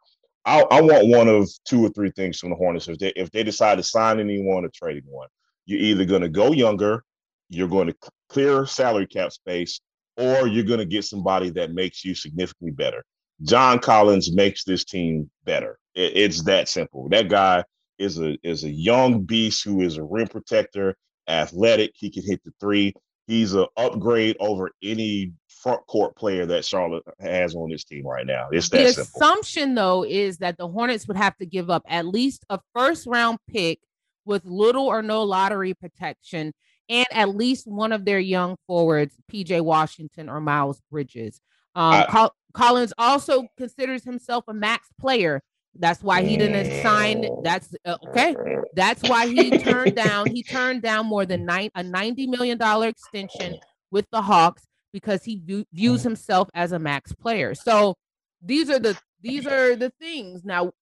I, 0.44 0.62
I 0.62 0.80
want 0.80 1.06
one 1.06 1.28
of 1.28 1.48
two 1.64 1.84
or 1.84 1.90
three 1.90 2.10
things 2.10 2.38
from 2.38 2.50
the 2.50 2.56
Hornets. 2.56 2.88
If 2.88 2.98
they 2.98 3.12
if 3.14 3.30
they 3.30 3.44
decide 3.44 3.76
to 3.76 3.84
sign 3.84 4.18
anyone 4.18 4.64
or 4.64 4.70
trade 4.74 5.02
anyone, 5.04 5.28
you're 5.64 5.80
either 5.80 6.04
going 6.04 6.22
to 6.22 6.28
go 6.28 6.50
younger, 6.50 7.04
you're 7.48 7.68
going 7.68 7.86
to 7.86 7.96
clear 8.28 8.66
salary 8.66 9.06
cap 9.06 9.30
space, 9.30 9.80
or 10.16 10.46
you're 10.46 10.64
going 10.64 10.78
to 10.78 10.84
get 10.84 11.04
somebody 11.04 11.50
that 11.50 11.72
makes 11.72 12.04
you 12.04 12.14
significantly 12.14 12.72
better. 12.72 13.04
John 13.42 13.78
Collins 13.78 14.32
makes 14.32 14.64
this 14.64 14.84
team 14.84 15.30
better. 15.44 15.78
It, 15.94 16.16
it's 16.16 16.42
that 16.44 16.68
simple. 16.68 17.08
That 17.08 17.28
guy 17.28 17.64
is 17.98 18.18
a 18.18 18.36
is 18.42 18.64
a 18.64 18.70
young 18.70 19.22
beast 19.22 19.64
who 19.64 19.80
is 19.80 19.96
a 19.96 20.02
rim 20.02 20.28
protector 20.28 20.96
athletic. 21.28 21.92
He 21.94 22.10
can 22.10 22.24
hit 22.24 22.42
the 22.44 22.52
three. 22.60 22.94
He's 23.26 23.54
an 23.54 23.66
upgrade 23.76 24.36
over 24.40 24.70
any 24.82 25.32
front 25.62 25.86
court 25.86 26.16
player 26.16 26.44
that 26.46 26.64
Charlotte 26.64 27.04
has 27.20 27.54
on 27.54 27.70
this 27.70 27.84
team 27.84 28.04
right 28.04 28.26
now. 28.26 28.48
It's 28.50 28.68
that 28.70 28.78
the 28.78 28.92
simple. 28.92 29.10
assumption, 29.16 29.74
though, 29.74 30.04
is 30.04 30.38
that 30.38 30.58
the 30.58 30.68
Hornets 30.68 31.06
would 31.06 31.16
have 31.16 31.36
to 31.38 31.46
give 31.46 31.70
up 31.70 31.84
at 31.88 32.06
least 32.06 32.44
a 32.50 32.58
first 32.74 33.06
round 33.06 33.38
pick 33.48 33.78
with 34.24 34.44
little 34.44 34.86
or 34.86 35.02
no 35.02 35.22
lottery 35.22 35.74
protection 35.74 36.52
and 36.88 37.06
at 37.10 37.34
least 37.34 37.66
one 37.66 37.92
of 37.92 38.04
their 38.04 38.18
young 38.18 38.56
forwards, 38.66 39.14
PJ 39.32 39.60
Washington 39.60 40.28
or 40.28 40.40
Miles 40.40 40.80
Bridges. 40.90 41.40
Um, 41.74 41.94
I, 41.94 42.06
Col- 42.06 42.34
Collins 42.52 42.92
also 42.98 43.46
considers 43.56 44.04
himself 44.04 44.44
a 44.48 44.54
max 44.54 44.88
player. 45.00 45.40
That's 45.78 46.02
why 46.02 46.22
he 46.22 46.36
didn't 46.36 46.82
sign. 46.82 47.26
That's 47.42 47.74
uh, 47.86 47.96
okay. 48.08 48.36
That's 48.74 49.02
why 49.08 49.26
he 49.26 49.56
turned 49.58 49.96
down. 49.96 50.26
He 50.30 50.42
turned 50.42 50.82
down 50.82 51.06
more 51.06 51.24
than 51.24 51.46
nine 51.46 51.70
a 51.74 51.82
ninety 51.82 52.26
million 52.26 52.58
dollar 52.58 52.88
extension 52.88 53.58
with 53.90 54.06
the 54.12 54.20
Hawks 54.20 54.64
because 54.92 55.24
he 55.24 55.36
view, 55.36 55.64
views 55.72 56.02
himself 56.02 56.50
as 56.52 56.72
a 56.72 56.78
max 56.78 57.14
player. 57.14 57.54
So 57.54 57.94
these 58.42 58.68
are 58.68 58.78
the 58.78 58.98
these 59.22 59.46
are 59.46 59.74
the 59.74 59.90
things. 59.98 60.44
Now, 60.44 60.72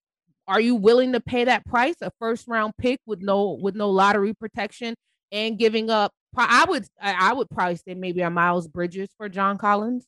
are 0.49 0.61
you 0.61 0.75
willing 0.75 1.13
to 1.13 1.21
pay 1.21 1.45
that 1.45 1.65
price? 1.67 1.97
A 2.01 2.11
first 2.19 2.49
round 2.49 2.73
pick 2.77 2.99
with 3.07 3.21
no 3.21 3.53
with 3.63 3.77
no 3.77 3.91
lottery 3.91 4.35
protection 4.35 4.97
and 5.33 5.59
giving 5.59 5.91
up. 5.91 6.13
I 6.37 6.65
would 6.69 6.87
I 7.01 7.33
would 7.33 7.51
probably 7.51 7.77
say 7.77 7.95
maybe 7.95 8.21
a 8.21 8.31
Miles 8.31 8.69
Bridges 8.69 9.11
for 9.17 9.29
John 9.29 9.59
Collins. 9.59 10.07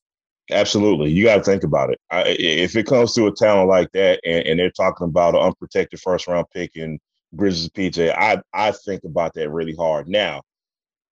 Absolutely, 0.50 1.10
you 1.10 1.24
got 1.24 1.36
to 1.36 1.42
think 1.42 1.64
about 1.64 1.90
it. 1.90 1.98
I, 2.10 2.36
if 2.38 2.76
it 2.76 2.86
comes 2.86 3.14
to 3.14 3.26
a 3.26 3.32
talent 3.32 3.68
like 3.68 3.90
that, 3.92 4.20
and, 4.24 4.46
and, 4.46 4.58
they're 4.58 4.70
talking 4.70 5.06
about 5.06 5.34
an 5.34 5.40
unprotected 5.40 6.00
first 6.00 6.26
round 6.26 6.46
pick 6.52 6.72
and 6.76 6.98
Bridges 7.32 7.68
PJ, 7.70 8.14
I 8.16 8.40
I 8.52 8.72
think 8.72 9.04
about 9.04 9.34
that 9.34 9.50
really 9.50 9.74
hard. 9.74 10.08
Now, 10.08 10.42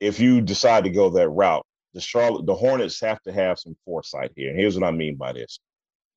if 0.01 0.21
you 0.21 0.41
decide 0.41 0.85
to 0.85 0.91
go 0.91 1.11
that 1.11 1.29
route, 1.31 1.65
the 1.95 2.01
Charlotte, 2.01 2.47
the 2.47 2.55
Hornets 2.55 3.01
have 3.01 3.23
to 3.23 3.33
have 3.33 3.59
some 3.59 3.77
foresight 3.85 4.33
here. 4.37 4.51
And 4.51 4.59
here's 4.59 4.79
what 4.79 4.87
I 4.87 4.93
mean 4.93 5.17
by 5.17 5.33
this: 5.33 5.59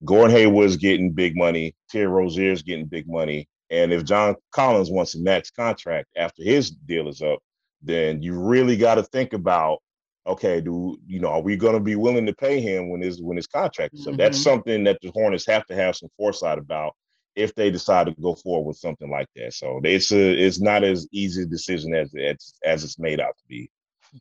Gordon 0.06 0.36
Hayward's 0.36 0.77
getting 0.77 1.12
big 1.12 1.36
money, 1.36 1.75
Terry 1.89 2.08
Rozier's 2.08 2.63
getting 2.63 2.86
big 2.86 3.08
money, 3.08 3.47
and 3.69 3.93
if 3.93 4.03
John 4.03 4.36
Collins 4.51 4.91
wants 4.91 5.15
a 5.15 5.19
max 5.19 5.49
contract 5.49 6.10
after 6.15 6.43
his 6.43 6.69
deal 6.69 7.08
is 7.08 7.21
up, 7.21 7.39
then 7.84 8.22
you 8.22 8.39
really 8.39 8.78
got 8.78 8.96
to 8.96 9.04
think 9.04 9.34
about 9.34 9.80
okay, 10.26 10.62
do 10.62 10.98
you 11.06 11.19
know, 11.19 11.30
are 11.30 11.41
we 11.41 11.58
going 11.58 11.74
to 11.74 11.80
be 11.80 11.96
willing 11.96 12.26
to 12.26 12.34
pay 12.34 12.62
him 12.62 12.89
when 12.89 13.02
his 13.02 13.22
when 13.22 13.38
his 13.38 13.48
contract 13.48 13.93
is 13.93 14.08
up? 14.08 14.13
Mm-hmm. 14.13 14.17
That's 14.17 14.41
something 14.41 14.84
that 14.86 15.00
the 15.02 15.12
Hornets 15.12 15.46
have 15.48 15.65
to 15.67 15.76
have 15.76 15.96
some 15.96 16.10
foresight 16.17 16.58
about 16.58 16.96
if 17.36 17.54
they 17.56 17.72
decide 17.72 18.06
to 18.08 18.13
go 18.22 18.36
forward 18.36 18.67
with 18.67 18.78
something 18.78 19.10
like 19.10 19.28
that. 19.36 19.54
So 19.54 19.82
it's 19.84 20.12
a 20.12 20.32
it's 20.32 20.62
not 20.62 20.84
as 20.84 21.08
easy 21.12 21.43
a 21.43 21.46
decision 21.46 21.93
as 21.93 22.13
as 22.15 22.54
as 22.63 22.84
it's 22.84 23.00
made 23.00 23.19
out 23.19 23.38
to 23.38 23.43
be. 23.48 23.69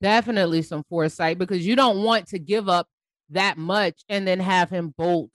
Definitely 0.01 0.62
some 0.62 0.85
foresight 0.88 1.38
because 1.38 1.66
you 1.66 1.77
don't 1.77 2.03
want 2.03 2.27
to 2.29 2.38
give 2.38 2.68
up 2.68 2.88
that 3.31 3.59
much 3.59 4.03
and 4.09 4.27
then 4.27 4.40
have 4.40 4.70
him 4.70 4.94
bolt 4.96 5.31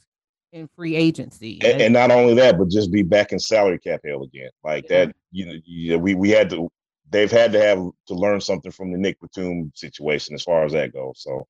in 0.52 0.68
free 0.76 0.96
agency. 0.96 1.60
And, 1.64 1.82
and 1.82 1.94
not 1.94 2.10
only 2.10 2.34
that, 2.36 2.58
but 2.58 2.70
just 2.70 2.92
be 2.92 3.04
back 3.04 3.32
in 3.32 3.40
salary 3.40 3.80
cap 3.80 4.02
hell 4.06 4.24
again. 4.24 4.50
Like 4.64 4.90
yeah. 4.90 5.06
that, 5.06 5.16
you 5.32 5.46
know, 5.46 5.54
you, 5.64 6.00
we 6.00 6.16
we 6.16 6.30
had 6.30 6.50
to 6.50 6.70
they've 7.10 7.32
had 7.32 7.52
to 7.54 7.62
have 7.62 7.80
to 8.08 8.14
learn 8.14 8.42
something 8.42 8.72
from 8.72 8.92
the 8.92 8.98
Nick 8.98 9.20
Batum 9.20 9.72
situation 9.76 10.36
as 10.36 10.44
far 10.44 10.66
as 10.66 10.74
that 10.74 10.94
goes. 10.94 11.22
So, 11.22 11.48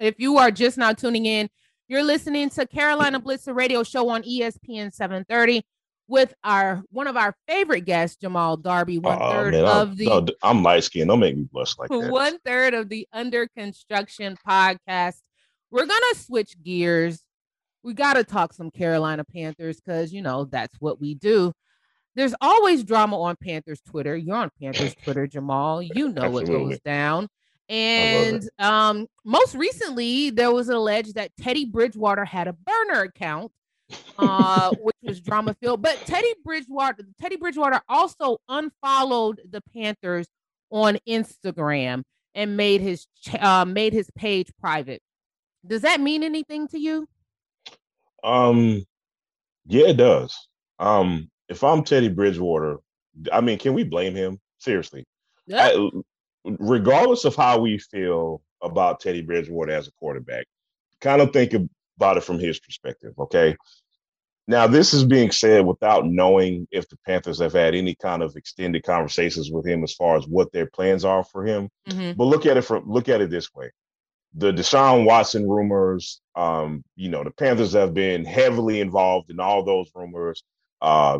if 0.00 0.18
you 0.18 0.38
are 0.38 0.50
just 0.50 0.78
now 0.78 0.92
tuning 0.92 1.26
in, 1.26 1.48
you're 1.88 2.02
listening 2.02 2.50
to 2.50 2.66
Carolina 2.66 3.20
Blitzer 3.20 3.54
Radio 3.54 3.82
Show 3.82 4.08
on 4.08 4.22
ESPN 4.22 4.92
730 4.92 5.64
with 6.06 6.34
our 6.42 6.82
one 6.90 7.06
of 7.06 7.16
our 7.16 7.34
favorite 7.46 7.84
guests, 7.84 8.16
Jamal 8.16 8.56
Darby, 8.56 8.98
oh, 8.98 9.00
one 9.00 9.18
oh, 9.20 9.30
third 9.30 9.54
man, 9.54 9.64
of 9.64 9.96
the. 9.96 10.06
No, 10.06 10.26
I'm 10.42 10.62
light 10.62 10.84
skinned. 10.84 11.08
Don't 11.08 11.20
make 11.20 11.36
me 11.36 11.48
blush 11.50 11.76
like 11.78 11.90
that. 11.90 12.10
One 12.10 12.38
third 12.44 12.74
of 12.74 12.88
the 12.88 13.06
Under 13.12 13.46
Construction 13.48 14.36
podcast. 14.46 15.16
We're 15.70 15.86
gonna 15.86 16.14
switch 16.14 16.56
gears. 16.62 17.22
We 17.82 17.94
got 17.94 18.14
to 18.14 18.24
talk 18.24 18.52
some 18.52 18.70
Carolina 18.70 19.24
Panthers 19.24 19.80
because 19.80 20.12
you 20.12 20.22
know 20.22 20.44
that's 20.44 20.76
what 20.80 21.00
we 21.00 21.14
do 21.14 21.52
there's 22.14 22.34
always 22.40 22.84
drama 22.84 23.20
on 23.20 23.36
Panthers 23.36 23.80
Twitter. 23.80 24.16
You're 24.16 24.36
on 24.36 24.50
Panthers 24.60 24.94
Twitter, 25.04 25.26
Jamal. 25.26 25.82
You 25.82 26.12
know 26.12 26.30
what 26.30 26.46
goes 26.46 26.78
down. 26.80 27.28
And 27.68 28.48
um, 28.58 29.06
most 29.24 29.54
recently, 29.54 30.30
there 30.30 30.50
was 30.50 30.68
alleged 30.68 31.14
that 31.16 31.30
Teddy 31.38 31.66
Bridgewater 31.66 32.24
had 32.24 32.48
a 32.48 32.54
burner 32.54 33.02
account, 33.02 33.52
uh, 34.18 34.70
which 34.80 34.96
was 35.02 35.20
drama 35.20 35.54
filled. 35.60 35.82
But 35.82 35.98
Teddy 36.06 36.32
Bridgewater, 36.44 37.04
Teddy 37.20 37.36
Bridgewater 37.36 37.82
also 37.88 38.38
unfollowed 38.48 39.42
the 39.50 39.60
Panthers 39.74 40.26
on 40.70 40.98
Instagram 41.06 42.04
and 42.34 42.56
made 42.56 42.80
his 42.80 43.06
uh, 43.38 43.66
made 43.66 43.92
his 43.92 44.10
page 44.16 44.50
private. 44.60 45.02
Does 45.66 45.82
that 45.82 46.00
mean 46.00 46.22
anything 46.22 46.68
to 46.68 46.78
you? 46.78 47.06
Um, 48.24 48.84
yeah, 49.66 49.88
it 49.88 49.96
does. 49.98 50.48
Um, 50.78 51.30
if 51.48 51.64
I'm 51.64 51.84
Teddy 51.84 52.08
Bridgewater, 52.08 52.78
I 53.32 53.40
mean, 53.40 53.58
can 53.58 53.74
we 53.74 53.84
blame 53.84 54.14
him? 54.14 54.40
Seriously. 54.58 55.04
Yeah. 55.46 55.70
I, 55.74 55.90
regardless 56.44 57.24
of 57.24 57.34
how 57.34 57.58
we 57.58 57.78
feel 57.78 58.42
about 58.62 59.00
Teddy 59.00 59.22
Bridgewater 59.22 59.72
as 59.72 59.88
a 59.88 59.92
quarterback, 59.92 60.46
kind 61.00 61.22
of 61.22 61.32
think 61.32 61.54
about 61.96 62.16
it 62.16 62.24
from 62.24 62.38
his 62.38 62.60
perspective, 62.60 63.14
okay? 63.18 63.56
Now, 64.46 64.66
this 64.66 64.94
is 64.94 65.04
being 65.04 65.30
said 65.30 65.66
without 65.66 66.06
knowing 66.06 66.66
if 66.70 66.88
the 66.88 66.96
Panthers 67.06 67.38
have 67.40 67.52
had 67.52 67.74
any 67.74 67.94
kind 67.94 68.22
of 68.22 68.34
extended 68.34 68.82
conversations 68.82 69.50
with 69.50 69.66
him 69.66 69.84
as 69.84 69.92
far 69.92 70.16
as 70.16 70.26
what 70.26 70.50
their 70.52 70.66
plans 70.66 71.04
are 71.04 71.22
for 71.22 71.44
him. 71.44 71.68
Mm-hmm. 71.90 72.12
But 72.16 72.24
look 72.24 72.46
at 72.46 72.56
it 72.56 72.62
from 72.62 72.90
look 72.90 73.10
at 73.10 73.20
it 73.20 73.28
this 73.28 73.52
way: 73.54 73.70
the 74.34 74.50
Deshaun 74.50 75.04
Watson 75.04 75.46
rumors. 75.46 76.22
Um, 76.34 76.82
you 76.96 77.10
know, 77.10 77.24
the 77.24 77.30
Panthers 77.30 77.74
have 77.74 77.92
been 77.92 78.24
heavily 78.24 78.80
involved 78.80 79.30
in 79.30 79.38
all 79.38 79.64
those 79.64 79.90
rumors. 79.94 80.42
Uh, 80.80 81.18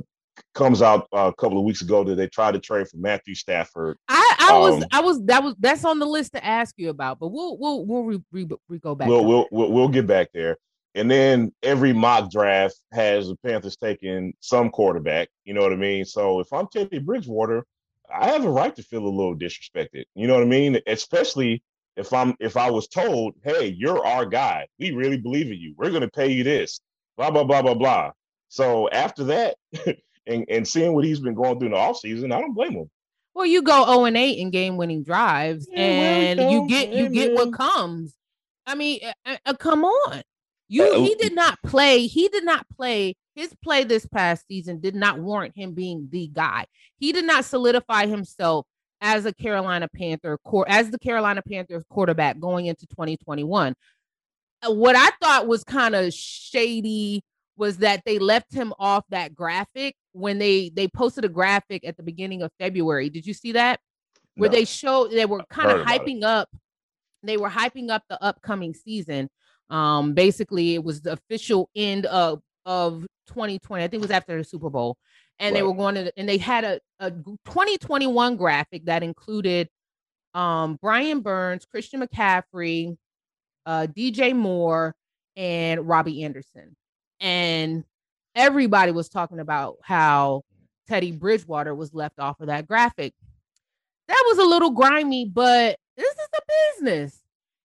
comes 0.54 0.82
out 0.82 1.08
uh, 1.12 1.30
a 1.32 1.34
couple 1.34 1.58
of 1.58 1.64
weeks 1.64 1.82
ago 1.82 2.04
that 2.04 2.14
they 2.14 2.26
tried 2.28 2.52
to 2.52 2.58
trade 2.58 2.88
for 2.88 2.96
Matthew 2.96 3.34
Stafford. 3.34 3.98
I, 4.08 4.36
I 4.38 4.54
um, 4.54 4.60
was 4.60 4.84
I 4.92 5.00
was 5.00 5.22
that 5.24 5.42
was 5.42 5.54
that's 5.58 5.84
on 5.84 5.98
the 5.98 6.06
list 6.06 6.32
to 6.32 6.44
ask 6.44 6.74
you 6.78 6.90
about, 6.90 7.18
but 7.18 7.28
we'll 7.28 7.56
we'll 7.58 7.86
we'll 7.86 8.04
re, 8.04 8.22
re, 8.32 8.48
re 8.68 8.78
go 8.78 8.94
back. 8.94 9.08
We'll 9.08 9.24
we'll, 9.24 9.46
we'll 9.50 9.72
we'll 9.72 9.88
get 9.88 10.06
back 10.06 10.28
there. 10.32 10.56
And 10.94 11.10
then 11.10 11.52
every 11.62 11.92
mock 11.92 12.30
draft 12.30 12.76
has 12.92 13.28
the 13.28 13.36
Panthers 13.36 13.76
taking 13.76 14.34
some 14.40 14.70
quarterback. 14.70 15.28
You 15.44 15.54
know 15.54 15.60
what 15.60 15.72
I 15.72 15.76
mean? 15.76 16.04
So 16.04 16.40
if 16.40 16.52
I'm 16.52 16.66
Teddy 16.66 16.98
Bridgewater, 16.98 17.64
I 18.12 18.30
have 18.30 18.44
a 18.44 18.50
right 18.50 18.74
to 18.74 18.82
feel 18.82 19.06
a 19.06 19.08
little 19.08 19.36
disrespected. 19.36 20.04
You 20.14 20.26
know 20.26 20.34
what 20.34 20.42
I 20.42 20.46
mean? 20.46 20.80
Especially 20.86 21.62
if 21.96 22.12
I'm 22.12 22.34
if 22.40 22.56
I 22.56 22.70
was 22.70 22.88
told, 22.88 23.34
hey, 23.44 23.74
you're 23.76 24.04
our 24.04 24.24
guy. 24.24 24.66
We 24.78 24.92
really 24.92 25.18
believe 25.18 25.46
in 25.46 25.58
you. 25.58 25.74
We're 25.76 25.90
gonna 25.90 26.08
pay 26.08 26.32
you 26.32 26.44
this. 26.44 26.80
Blah 27.16 27.30
blah 27.30 27.44
blah 27.44 27.62
blah 27.62 27.74
blah. 27.74 28.12
So 28.48 28.88
after 28.88 29.24
that, 29.24 29.56
and, 30.28 30.44
and 30.48 30.68
seeing 30.68 30.92
what 30.92 31.04
he's 31.04 31.20
been 31.20 31.34
going 31.34 31.58
through 31.58 31.68
in 31.68 31.72
the 31.72 31.78
offseason, 31.78 32.32
I 32.32 32.40
don't 32.40 32.54
blame 32.54 32.72
him. 32.72 32.90
Well, 33.34 33.46
you 33.46 33.62
go 33.62 33.86
0 33.86 34.04
and 34.04 34.16
8 34.16 34.38
in 34.38 34.50
game 34.50 34.76
winning 34.76 35.02
drives, 35.02 35.68
yeah, 35.70 35.80
and 35.80 36.50
you 36.50 36.66
get 36.68 36.92
you 36.92 37.08
get 37.08 37.34
what 37.34 37.52
comes. 37.52 38.14
I 38.66 38.74
mean, 38.74 39.00
uh, 39.24 39.36
uh, 39.46 39.54
come 39.54 39.84
on. 39.84 40.22
You 40.68 40.84
uh, 40.84 41.00
he 41.00 41.14
did 41.14 41.34
not 41.34 41.58
play. 41.64 42.06
He 42.06 42.28
did 42.28 42.44
not 42.44 42.66
play. 42.76 43.14
His 43.34 43.54
play 43.62 43.84
this 43.84 44.06
past 44.06 44.46
season 44.48 44.80
did 44.80 44.94
not 44.94 45.18
warrant 45.18 45.56
him 45.56 45.72
being 45.72 46.08
the 46.10 46.26
guy. 46.26 46.66
He 46.98 47.12
did 47.12 47.24
not 47.24 47.44
solidify 47.44 48.06
himself 48.06 48.66
as 49.00 49.24
a 49.24 49.32
Carolina 49.32 49.88
Panther 49.94 50.38
core 50.44 50.66
as 50.68 50.90
the 50.90 50.98
Carolina 50.98 51.40
Panthers 51.48 51.84
quarterback 51.88 52.38
going 52.40 52.66
into 52.66 52.86
2021. 52.88 53.74
Uh, 54.62 54.72
what 54.72 54.96
I 54.96 55.10
thought 55.22 55.46
was 55.46 55.62
kind 55.64 55.94
of 55.94 56.12
shady 56.12 57.22
was 57.58 57.78
that 57.78 58.02
they 58.06 58.18
left 58.18 58.54
him 58.54 58.72
off 58.78 59.04
that 59.10 59.34
graphic 59.34 59.94
when 60.12 60.38
they 60.38 60.70
they 60.74 60.88
posted 60.88 61.24
a 61.24 61.28
graphic 61.28 61.86
at 61.86 61.96
the 61.96 62.02
beginning 62.02 62.42
of 62.42 62.50
February. 62.58 63.10
Did 63.10 63.26
you 63.26 63.34
see 63.34 63.52
that? 63.52 63.80
Where 64.36 64.48
no. 64.48 64.56
they 64.56 64.64
showed 64.64 65.10
they 65.10 65.26
were 65.26 65.42
kind 65.50 65.70
of 65.70 65.86
hyping 65.86 66.22
up 66.22 66.48
they 67.24 67.36
were 67.36 67.50
hyping 67.50 67.90
up 67.90 68.02
the 68.08 68.22
upcoming 68.22 68.72
season 68.72 69.28
um, 69.70 70.14
basically, 70.14 70.74
it 70.74 70.84
was 70.84 71.02
the 71.02 71.12
official 71.12 71.70
end 71.74 72.06
of 72.06 72.40
of 72.64 73.06
2020. 73.28 73.82
I 73.82 73.88
think 73.88 74.00
it 74.00 74.04
was 74.04 74.10
after 74.10 74.36
the 74.36 74.44
Super 74.44 74.70
Bowl, 74.70 74.96
and 75.38 75.52
right. 75.52 75.58
they 75.58 75.62
were 75.62 75.74
going 75.74 75.94
to 75.96 76.12
and 76.16 76.28
they 76.28 76.38
had 76.38 76.64
a, 76.64 76.80
a 77.00 77.10
2021 77.10 78.36
graphic 78.36 78.86
that 78.86 79.02
included 79.02 79.68
um, 80.34 80.78
Brian 80.80 81.20
Burns, 81.20 81.66
Christian 81.66 82.00
McCaffrey, 82.00 82.96
uh, 83.66 83.86
DJ 83.90 84.34
Moore, 84.34 84.94
and 85.36 85.86
Robbie 85.86 86.24
Anderson, 86.24 86.76
and 87.20 87.84
everybody 88.34 88.92
was 88.92 89.08
talking 89.08 89.40
about 89.40 89.76
how 89.82 90.42
Teddy 90.86 91.12
Bridgewater 91.12 91.74
was 91.74 91.92
left 91.92 92.18
off 92.18 92.40
of 92.40 92.46
that 92.46 92.66
graphic. 92.66 93.14
That 94.08 94.24
was 94.28 94.38
a 94.38 94.44
little 94.48 94.70
grimy, 94.70 95.26
but 95.26 95.78
this 95.96 96.10
is 96.12 96.28
a 96.36 96.76
business. 96.76 97.22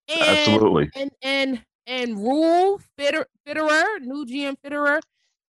And, 0.09 0.21
Absolutely. 0.21 0.89
And 0.95 1.11
and 1.21 1.61
and 1.87 2.17
Rule 2.17 2.81
Fitter, 2.97 3.25
Fitterer, 3.47 4.01
new 4.01 4.25
GM 4.25 4.55
Fitterer, 4.65 4.99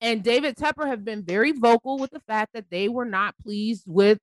and 0.00 0.22
David 0.22 0.56
Tepper 0.56 0.86
have 0.86 1.04
been 1.04 1.22
very 1.22 1.52
vocal 1.52 1.98
with 1.98 2.10
the 2.10 2.20
fact 2.20 2.52
that 2.54 2.66
they 2.70 2.88
were 2.88 3.04
not 3.04 3.34
pleased 3.42 3.84
with 3.86 4.18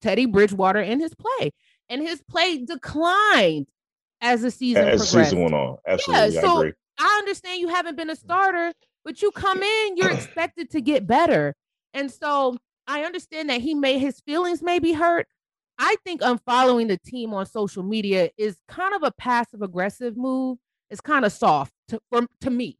Teddy 0.00 0.26
Bridgewater 0.26 0.80
in 0.80 1.00
his 1.00 1.14
play, 1.14 1.52
and 1.88 2.02
his 2.02 2.22
play 2.28 2.58
declined 2.58 3.66
as 4.20 4.42
the 4.42 4.50
season 4.50 4.88
as 4.88 5.08
progressed. 5.08 5.30
season 5.30 5.42
went 5.42 5.54
on. 5.54 5.76
Absolutely, 5.86 6.34
yeah, 6.34 6.40
so 6.40 6.64
I, 6.64 6.72
I 6.98 7.18
understand 7.18 7.60
you 7.60 7.68
haven't 7.68 7.96
been 7.96 8.10
a 8.10 8.16
starter, 8.16 8.72
but 9.06 9.22
you 9.22 9.30
come 9.30 9.62
in, 9.62 9.96
you're 9.96 10.10
expected 10.10 10.68
to 10.72 10.82
get 10.82 11.06
better, 11.06 11.54
and 11.94 12.12
so 12.12 12.58
I 12.86 13.04
understand 13.04 13.48
that 13.48 13.62
he 13.62 13.74
may 13.74 13.98
his 13.98 14.20
feelings 14.20 14.62
may 14.62 14.78
be 14.78 14.92
hurt. 14.92 15.26
I 15.78 15.96
think 16.04 16.20
unfollowing 16.20 16.88
the 16.88 16.98
team 16.98 17.32
on 17.32 17.46
social 17.46 17.82
media 17.82 18.28
is 18.36 18.58
kind 18.68 18.92
of 18.94 19.02
a 19.02 19.12
passive 19.12 19.62
aggressive 19.62 20.16
move 20.16 20.58
it's 20.90 21.00
kind 21.00 21.24
of 21.24 21.32
soft 21.32 21.72
to, 21.88 22.00
for, 22.10 22.26
to 22.40 22.50
me. 22.50 22.78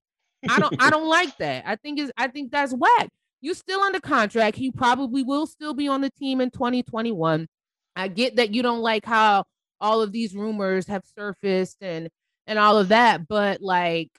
I 0.48 0.60
don't 0.60 0.76
I 0.80 0.90
don't 0.90 1.08
like 1.08 1.36
that. 1.38 1.64
I 1.66 1.76
think 1.76 1.98
is 1.98 2.12
I 2.16 2.28
think 2.28 2.52
that's 2.52 2.72
whack. 2.72 3.08
You're 3.40 3.54
still 3.54 3.80
under 3.80 4.00
contract. 4.00 4.56
He 4.56 4.70
probably 4.70 5.22
will 5.22 5.46
still 5.46 5.74
be 5.74 5.88
on 5.88 6.00
the 6.00 6.10
team 6.10 6.40
in 6.40 6.50
2021. 6.50 7.46
I 7.94 8.08
get 8.08 8.36
that 8.36 8.54
you 8.54 8.62
don't 8.62 8.80
like 8.80 9.04
how 9.04 9.44
all 9.80 10.02
of 10.02 10.12
these 10.12 10.34
rumors 10.34 10.86
have 10.86 11.04
surfaced 11.16 11.78
and 11.80 12.08
and 12.46 12.58
all 12.58 12.78
of 12.78 12.88
that, 12.88 13.26
but 13.26 13.60
like 13.60 14.10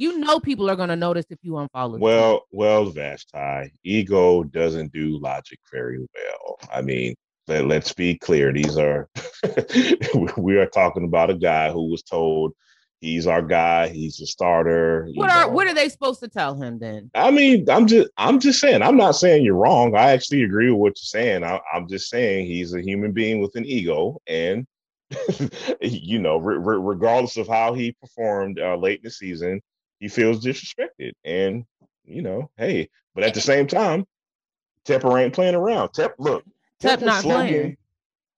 you 0.00 0.18
know 0.18 0.40
people 0.40 0.70
are 0.70 0.76
gonna 0.76 0.96
notice 0.96 1.26
if 1.28 1.38
you 1.42 1.52
unfollow. 1.52 1.98
Well, 1.98 2.32
them. 2.32 2.40
well, 2.52 2.86
Vashti, 2.86 3.72
ego 3.84 4.44
doesn't 4.44 4.92
do 4.92 5.18
logic 5.20 5.58
very 5.70 5.98
well. 5.98 6.58
I 6.72 6.80
mean, 6.80 7.14
let, 7.46 7.66
let's 7.66 7.92
be 7.92 8.16
clear. 8.16 8.50
These 8.50 8.78
are 8.78 9.10
we 10.38 10.56
are 10.56 10.66
talking 10.66 11.04
about 11.04 11.28
a 11.28 11.34
guy 11.34 11.70
who 11.70 11.90
was 11.90 12.02
told 12.02 12.54
he's 13.02 13.26
our 13.26 13.42
guy. 13.42 13.88
He's 13.88 14.18
a 14.22 14.26
starter. 14.26 15.06
What 15.14 15.30
are 15.30 15.46
know. 15.46 15.52
what 15.52 15.66
are 15.66 15.74
they 15.74 15.90
supposed 15.90 16.20
to 16.20 16.28
tell 16.28 16.54
him 16.54 16.78
then? 16.78 17.10
I 17.14 17.30
mean, 17.30 17.68
I'm 17.68 17.86
just 17.86 18.08
I'm 18.16 18.40
just 18.40 18.58
saying. 18.58 18.80
I'm 18.80 18.96
not 18.96 19.16
saying 19.16 19.44
you're 19.44 19.54
wrong. 19.54 19.94
I 19.94 20.12
actually 20.12 20.44
agree 20.44 20.70
with 20.70 20.80
what 20.80 20.88
you're 20.96 21.22
saying. 21.22 21.44
I, 21.44 21.60
am 21.74 21.86
just 21.88 22.08
saying 22.08 22.46
he's 22.46 22.72
a 22.72 22.80
human 22.80 23.12
being 23.12 23.38
with 23.38 23.54
an 23.54 23.66
ego, 23.66 24.18
and 24.26 24.66
you 25.82 26.20
know, 26.20 26.38
re- 26.38 26.56
re- 26.56 26.80
regardless 26.80 27.36
of 27.36 27.48
how 27.48 27.74
he 27.74 27.92
performed 27.92 28.58
uh, 28.58 28.76
late 28.76 29.00
in 29.00 29.04
the 29.04 29.10
season, 29.10 29.60
he 30.00 30.08
feels 30.08 30.44
disrespected. 30.44 31.12
And 31.24 31.64
you 32.04 32.22
know, 32.22 32.50
hey, 32.56 32.88
but 33.14 33.22
at 33.22 33.34
the 33.34 33.40
same 33.40 33.66
time, 33.66 34.04
Tepper 34.84 35.22
ain't 35.22 35.34
playing 35.34 35.54
around. 35.54 35.90
Tep, 35.92 36.14
look, 36.18 36.42
Tep 36.80 37.00
not 37.02 37.22
slogan, 37.22 37.46
playing. 37.46 37.76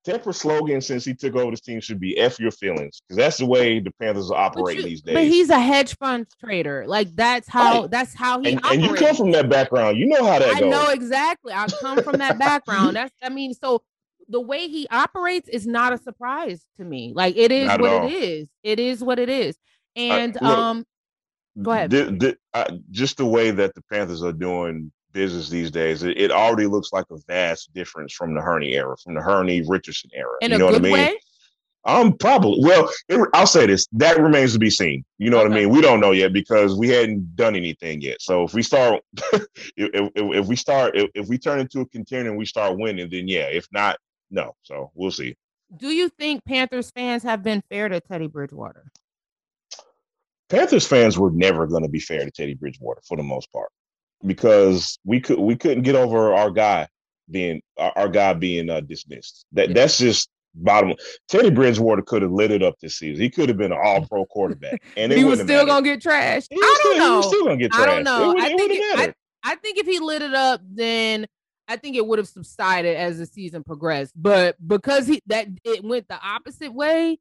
Tepper's 0.07 0.39
slogan 0.39 0.81
since 0.81 1.05
he 1.05 1.15
took 1.15 1.37
over 1.37 1.53
this 1.53 1.61
team 1.61 1.81
should 1.81 2.01
be 2.01 2.19
"F 2.19 2.41
your 2.41 2.51
feelings" 2.51 3.01
because 3.01 3.17
that's 3.17 3.39
the 3.39 3.47
way 3.47 3.79
the 3.79 3.93
Panthers 4.01 4.31
are 4.31 4.39
operating 4.39 4.85
these 4.85 5.01
days. 5.01 5.15
But 5.15 5.25
he's 5.25 5.49
a 5.49 5.61
hedge 5.61 5.97
fund 5.97 6.27
trader. 6.41 6.85
Like 6.87 7.15
that's 7.15 7.49
how 7.49 7.83
right. 7.83 7.91
that's 7.91 8.15
how 8.15 8.41
he. 8.41 8.53
And, 8.53 8.61
and, 8.67 8.83
you 8.83 8.95
come 8.95 9.15
from 9.15 9.31
that 9.31 9.49
background, 9.49 9.97
you 9.97 10.07
know 10.07 10.27
how 10.27 10.41
that 10.41 10.57
I 10.57 10.61
goes. 10.61 10.71
know 10.71 10.89
exactly. 10.89 11.53
I 11.53 11.67
come 11.81 12.03
from 12.03 12.19
that 12.19 12.39
background. 12.39 12.97
That's 13.03 13.15
I 13.23 13.29
mean, 13.29 13.55
so 13.55 13.83
the 14.29 14.41
way 14.41 14.67
he 14.69 14.89
operates 14.91 15.49
is 15.49 15.67
not 15.67 15.93
a 15.93 15.99
surprise 15.99 16.67
to 16.77 16.85
me. 16.85 17.13
Like 17.15 17.37
it 17.37 17.53
is 17.53 17.69
what 17.69 18.05
it 18.05 18.13
is. 18.13 18.49
It 18.65 18.81
is 18.81 19.05
what 19.05 19.19
it 19.19 19.29
is. 19.29 19.57
And 19.95 20.37
uh, 20.39 20.49
look, 20.49 20.59
um, 20.59 20.87
go 21.61 21.73
ahead. 21.73 22.37
uh, 22.55 22.77
just 22.91 23.17
the 23.17 23.27
way 23.27 23.51
that 23.51 23.75
the 23.75 23.83
Panthers 23.91 24.23
are 24.23 24.33
doing 24.33 24.93
business 25.13 25.49
these 25.49 25.71
days, 25.71 26.03
it, 26.03 26.19
it, 26.19 26.31
already 26.31 26.67
looks 26.67 26.93
like 26.93 27.05
a 27.11 27.19
vast 27.27 27.73
difference 27.75 28.13
from 28.13 28.35
the 28.35 28.41
Hurney 28.41 28.73
era, 28.73 28.97
from 28.97 29.15
the 29.15 29.21
Hurney 29.21 29.63
Richardson 29.63 30.11
era. 30.15 30.31
In 30.41 30.53
you 30.53 30.59
know 30.59 30.67
what 30.67 30.75
I 30.75 30.79
mean? 30.79 30.93
Way? 30.93 31.19
Um, 31.85 32.17
probably. 32.17 32.61
Well, 32.63 32.89
it, 33.09 33.29
I'll 33.35 33.47
say 33.47 33.67
this: 33.67 33.87
that 33.93 34.21
remains 34.21 34.53
to 34.53 34.59
be 34.59 34.71
seen. 34.71 35.05
You 35.19 35.31
know 35.31 35.39
okay. 35.39 35.49
what 35.49 35.57
I 35.57 35.61
mean? 35.61 35.71
We 35.71 35.81
don't 35.81 36.01
know 36.01 36.13
yet 36.13 36.33
because 36.33 36.77
we 36.77 36.89
hadn't 36.89 37.35
done 37.35 37.57
anything 37.57 38.01
yet. 38.01 38.23
So 38.23 38.45
if 38.45 38.55
we 38.55 38.63
start, 38.63 39.03
if, 39.33 39.43
if, 39.77 40.11
if, 40.15 40.47
we 40.47 40.57
start, 40.57 40.97
if, 40.97 41.11
if 41.15 41.29
we 41.29 41.39
turn 41.39 41.59
into 41.59 41.81
a 41.81 41.87
contender 41.87 42.31
and 42.31 42.39
we 42.39 42.47
start 42.47 42.79
winning, 42.79 43.11
then 43.11 43.27
yeah. 43.27 43.47
If 43.47 43.67
not, 43.73 43.99
no. 44.31 44.55
So 44.63 44.93
we'll 44.95 45.11
see. 45.11 45.37
Do 45.77 45.89
you 45.89 46.09
think 46.09 46.45
Panthers 46.45 46.91
fans 46.91 47.23
have 47.23 47.43
been 47.43 47.63
fair 47.71 47.89
to 47.89 48.01
Teddy 48.01 48.27
Bridgewater? 48.27 48.85
Panthers 50.53 50.87
fans 50.87 51.19
were 51.19 51.31
never 51.31 51.67
going 51.67 51.83
to 51.83 51.89
be 51.89 51.99
fair 51.99 52.27
to 52.27 52.31
Teddy 52.31 52.53
Bridgewater 52.53 53.01
for 53.09 53.17
the 53.17 53.23
most 53.23 53.51
part 53.53 53.71
because 54.23 54.99
we 55.03 55.19
could 55.19 55.39
we 55.39 55.57
couldn't 55.57 55.83
get 55.83 55.95
over 55.95 56.35
our 56.35 56.51
guy 56.51 56.87
being 57.31 57.63
our, 57.79 57.93
our 57.97 58.09
guy 58.09 58.35
being 58.35 58.69
uh, 58.69 58.81
dismissed. 58.81 59.47
That 59.53 59.69
yeah. 59.69 59.75
that's 59.75 59.97
just 59.97 60.29
bottom. 60.55 60.93
Teddy 61.27 61.49
Bridgewater 61.49 62.03
could 62.03 62.21
have 62.21 62.33
lit 62.33 62.51
it 62.51 62.63
up 62.63 62.75
this 62.83 62.99
season. 62.99 63.23
He 63.23 63.31
could 63.31 63.49
have 63.49 63.57
been 63.57 63.73
an 63.73 63.79
All 63.83 64.07
Pro 64.07 64.27
quarterback, 64.31 64.83
and 64.95 65.11
he 65.11 65.25
was 65.25 65.41
still 65.41 65.65
gonna 65.65 65.83
get 65.83 66.03
trashed. 66.03 66.49
I 66.53 66.79
don't 66.83 66.99
know. 66.99 67.11
He 67.11 67.17
was 67.17 67.27
still 67.29 67.45
gonna 67.45 67.57
get 67.57 67.73
trashed. 67.73 67.81
I 67.81 67.87
don't 67.87 68.05
know. 68.05 68.35
I 68.39 68.49
think 68.49 68.73
it, 68.75 68.99
I, 68.99 69.53
I 69.53 69.55
think 69.55 69.79
if 69.79 69.87
he 69.87 70.01
lit 70.01 70.21
it 70.21 70.35
up, 70.35 70.61
then 70.69 71.27
I 71.67 71.77
think 71.77 71.97
it 71.97 72.07
would 72.07 72.19
have 72.19 72.29
subsided 72.29 72.95
as 72.95 73.17
the 73.17 73.25
season 73.25 73.65
progressed. 73.65 74.13
But 74.15 74.57
because 74.67 75.07
he 75.07 75.23
that 75.29 75.47
it 75.65 75.83
went 75.83 76.09
the 76.09 76.21
opposite 76.23 76.75
way, 76.75 77.19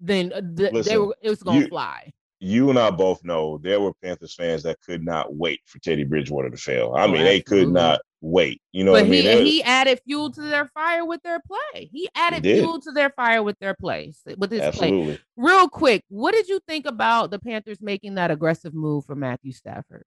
then 0.00 0.32
uh, 0.32 0.40
th- 0.40 0.72
Listen, 0.72 0.90
they 0.90 0.96
were 0.96 1.14
it 1.20 1.28
was 1.28 1.42
gonna 1.42 1.60
you, 1.60 1.68
fly 1.68 2.14
you 2.40 2.70
and 2.70 2.78
I 2.78 2.90
both 2.90 3.22
know 3.22 3.58
there 3.58 3.80
were 3.80 3.92
Panthers 4.02 4.34
fans 4.34 4.62
that 4.62 4.80
could 4.80 5.04
not 5.04 5.34
wait 5.34 5.60
for 5.66 5.78
Teddy 5.78 6.04
Bridgewater 6.04 6.48
to 6.48 6.56
fail. 6.56 6.94
I 6.96 7.04
oh, 7.04 7.08
mean, 7.08 7.22
they 7.22 7.42
could 7.42 7.68
not 7.68 8.00
wait. 8.22 8.62
You 8.72 8.84
know 8.84 8.92
but 8.92 9.04
what 9.04 9.14
he, 9.14 9.30
I 9.30 9.34
mean? 9.36 9.46
he 9.46 9.62
added 9.62 10.00
fuel 10.06 10.30
to 10.32 10.40
their 10.40 10.66
fire 10.68 11.04
with 11.04 11.22
their 11.22 11.40
play. 11.40 11.90
He 11.92 12.08
added 12.14 12.44
he 12.44 12.54
fuel 12.54 12.80
to 12.80 12.92
their 12.92 13.10
fire 13.10 13.42
with 13.42 13.58
their 13.58 13.74
plays, 13.74 14.22
with 14.38 14.50
his 14.50 14.62
Absolutely. 14.62 15.16
play. 15.16 15.20
Real 15.36 15.68
quick, 15.68 16.02
what 16.08 16.32
did 16.32 16.48
you 16.48 16.60
think 16.66 16.86
about 16.86 17.30
the 17.30 17.38
Panthers 17.38 17.82
making 17.82 18.14
that 18.14 18.30
aggressive 18.30 18.72
move 18.72 19.04
for 19.04 19.14
Matthew 19.14 19.52
Stafford? 19.52 20.04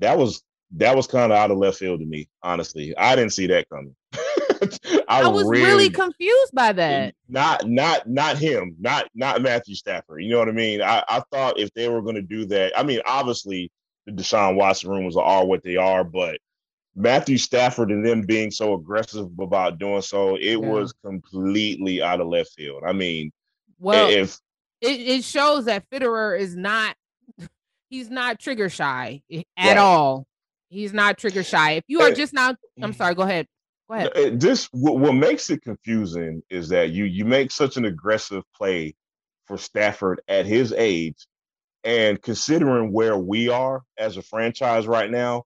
That 0.00 0.18
was 0.18 0.42
that 0.72 0.96
was 0.96 1.06
kind 1.06 1.32
of 1.32 1.38
out 1.38 1.50
of 1.50 1.58
left 1.58 1.78
field 1.78 2.00
to 2.00 2.06
me, 2.06 2.28
honestly. 2.42 2.96
I 2.96 3.14
didn't 3.14 3.32
see 3.32 3.46
that 3.46 3.68
coming. 3.68 3.94
I, 5.08 5.22
I, 5.22 5.28
was 5.28 5.44
really, 5.44 5.64
really, 5.64 5.90
confused 5.90 6.52
by 6.54 6.72
that. 6.72 7.14
Not 7.28 7.68
not 7.68 8.08
not 8.08 8.38
him, 8.38 8.76
not 8.78 9.08
not 9.14 9.42
Matthew 9.42 9.74
Stafford. 9.74 10.22
You 10.22 10.30
know 10.30 10.38
what 10.38 10.48
I 10.48 10.52
mean? 10.52 10.82
I, 10.82 11.02
I 11.08 11.22
thought 11.32 11.58
if 11.58 11.72
they 11.74 11.88
were 11.88 12.02
going 12.02 12.16
to 12.16 12.22
do 12.22 12.46
that, 12.46 12.78
I 12.78 12.82
mean, 12.82 13.00
obviously 13.06 13.70
the 14.06 14.12
Deshaun 14.12 14.56
Watson 14.56 14.90
rumors 14.90 15.16
are 15.16 15.24
all 15.24 15.46
what 15.46 15.62
they 15.62 15.76
are, 15.76 16.04
but 16.04 16.38
Matthew 16.96 17.38
Stafford 17.38 17.90
and 17.90 18.04
them 18.04 18.22
being 18.22 18.50
so 18.50 18.74
aggressive 18.74 19.28
about 19.38 19.78
doing 19.78 20.02
so, 20.02 20.36
it 20.36 20.52
yeah. 20.52 20.56
was 20.56 20.92
completely 21.04 22.02
out 22.02 22.20
of 22.20 22.26
left 22.26 22.52
field. 22.52 22.82
I 22.86 22.92
mean, 22.92 23.30
well, 23.78 24.10
if 24.10 24.38
it, 24.80 25.00
it 25.00 25.24
shows 25.24 25.66
that 25.66 25.88
Fitterer 25.90 26.38
is 26.38 26.56
not 26.56 26.96
he's 27.90 28.10
not 28.10 28.40
trigger 28.40 28.68
shy 28.68 29.22
eh, 29.30 29.42
at 29.56 29.68
right. 29.68 29.78
all. 29.78 30.26
He's 30.70 30.92
not 30.92 31.16
trigger 31.16 31.42
shy. 31.42 31.72
If 31.72 31.84
you 31.86 32.02
are 32.02 32.12
just 32.12 32.34
now, 32.34 32.54
I'm 32.82 32.92
mm. 32.92 32.96
sorry, 32.96 33.14
go 33.14 33.22
ahead. 33.22 33.46
This 34.32 34.68
what, 34.72 34.98
what 34.98 35.14
makes 35.14 35.50
it 35.50 35.62
confusing 35.62 36.42
is 36.50 36.68
that 36.68 36.90
you 36.90 37.04
you 37.04 37.24
make 37.24 37.50
such 37.50 37.76
an 37.76 37.86
aggressive 37.86 38.44
play 38.54 38.94
for 39.46 39.56
Stafford 39.56 40.20
at 40.28 40.46
his 40.46 40.72
age, 40.72 41.26
and 41.84 42.20
considering 42.20 42.92
where 42.92 43.16
we 43.16 43.48
are 43.48 43.82
as 43.98 44.16
a 44.16 44.22
franchise 44.22 44.86
right 44.86 45.10
now, 45.10 45.44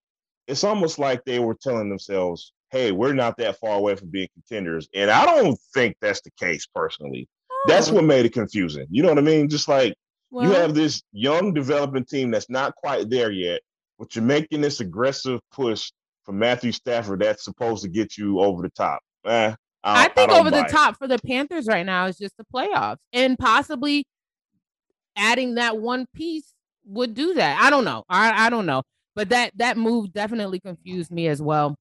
it's 0.48 0.64
almost 0.64 0.98
like 0.98 1.24
they 1.24 1.38
were 1.38 1.54
telling 1.54 1.88
themselves, 1.88 2.52
"Hey, 2.70 2.90
we're 2.90 3.12
not 3.12 3.36
that 3.36 3.58
far 3.60 3.78
away 3.78 3.94
from 3.94 4.10
being 4.10 4.28
contenders," 4.34 4.88
and 4.92 5.10
I 5.10 5.24
don't 5.24 5.58
think 5.72 5.96
that's 6.00 6.22
the 6.22 6.32
case 6.32 6.66
personally. 6.74 7.28
Oh. 7.50 7.64
That's 7.68 7.90
what 7.90 8.04
made 8.04 8.26
it 8.26 8.32
confusing. 8.32 8.86
You 8.90 9.04
know 9.04 9.08
what 9.10 9.18
I 9.18 9.22
mean? 9.22 9.48
Just 9.48 9.68
like 9.68 9.94
well, 10.32 10.44
you 10.44 10.52
have 10.52 10.74
this 10.74 11.02
young 11.12 11.54
developing 11.54 12.04
team 12.04 12.32
that's 12.32 12.50
not 12.50 12.74
quite 12.74 13.08
there 13.08 13.30
yet, 13.30 13.60
but 14.00 14.16
you're 14.16 14.24
making 14.24 14.62
this 14.62 14.80
aggressive 14.80 15.38
push 15.52 15.92
for 16.24 16.32
Matthew 16.32 16.72
Stafford 16.72 17.20
that's 17.20 17.44
supposed 17.44 17.82
to 17.82 17.88
get 17.88 18.16
you 18.16 18.40
over 18.40 18.62
the 18.62 18.70
top. 18.70 19.00
Eh, 19.26 19.54
I, 19.84 20.04
I 20.04 20.08
think 20.08 20.30
I 20.30 20.38
over 20.38 20.50
the 20.50 20.62
top 20.64 20.96
for 20.98 21.08
the 21.08 21.18
Panthers 21.18 21.66
right 21.66 21.84
now 21.84 22.06
is 22.06 22.16
just 22.16 22.36
the 22.36 22.44
playoffs 22.44 22.98
and 23.12 23.38
possibly 23.38 24.04
adding 25.16 25.56
that 25.56 25.78
one 25.78 26.06
piece 26.14 26.54
would 26.84 27.14
do 27.14 27.34
that. 27.34 27.60
I 27.60 27.70
don't 27.70 27.84
know. 27.84 28.04
I, 28.08 28.46
I 28.46 28.50
don't 28.50 28.66
know. 28.66 28.82
But 29.14 29.28
that 29.28 29.52
that 29.56 29.76
move 29.76 30.12
definitely 30.12 30.60
confused 30.60 31.10
me 31.10 31.28
as 31.28 31.42
well. 31.42 31.76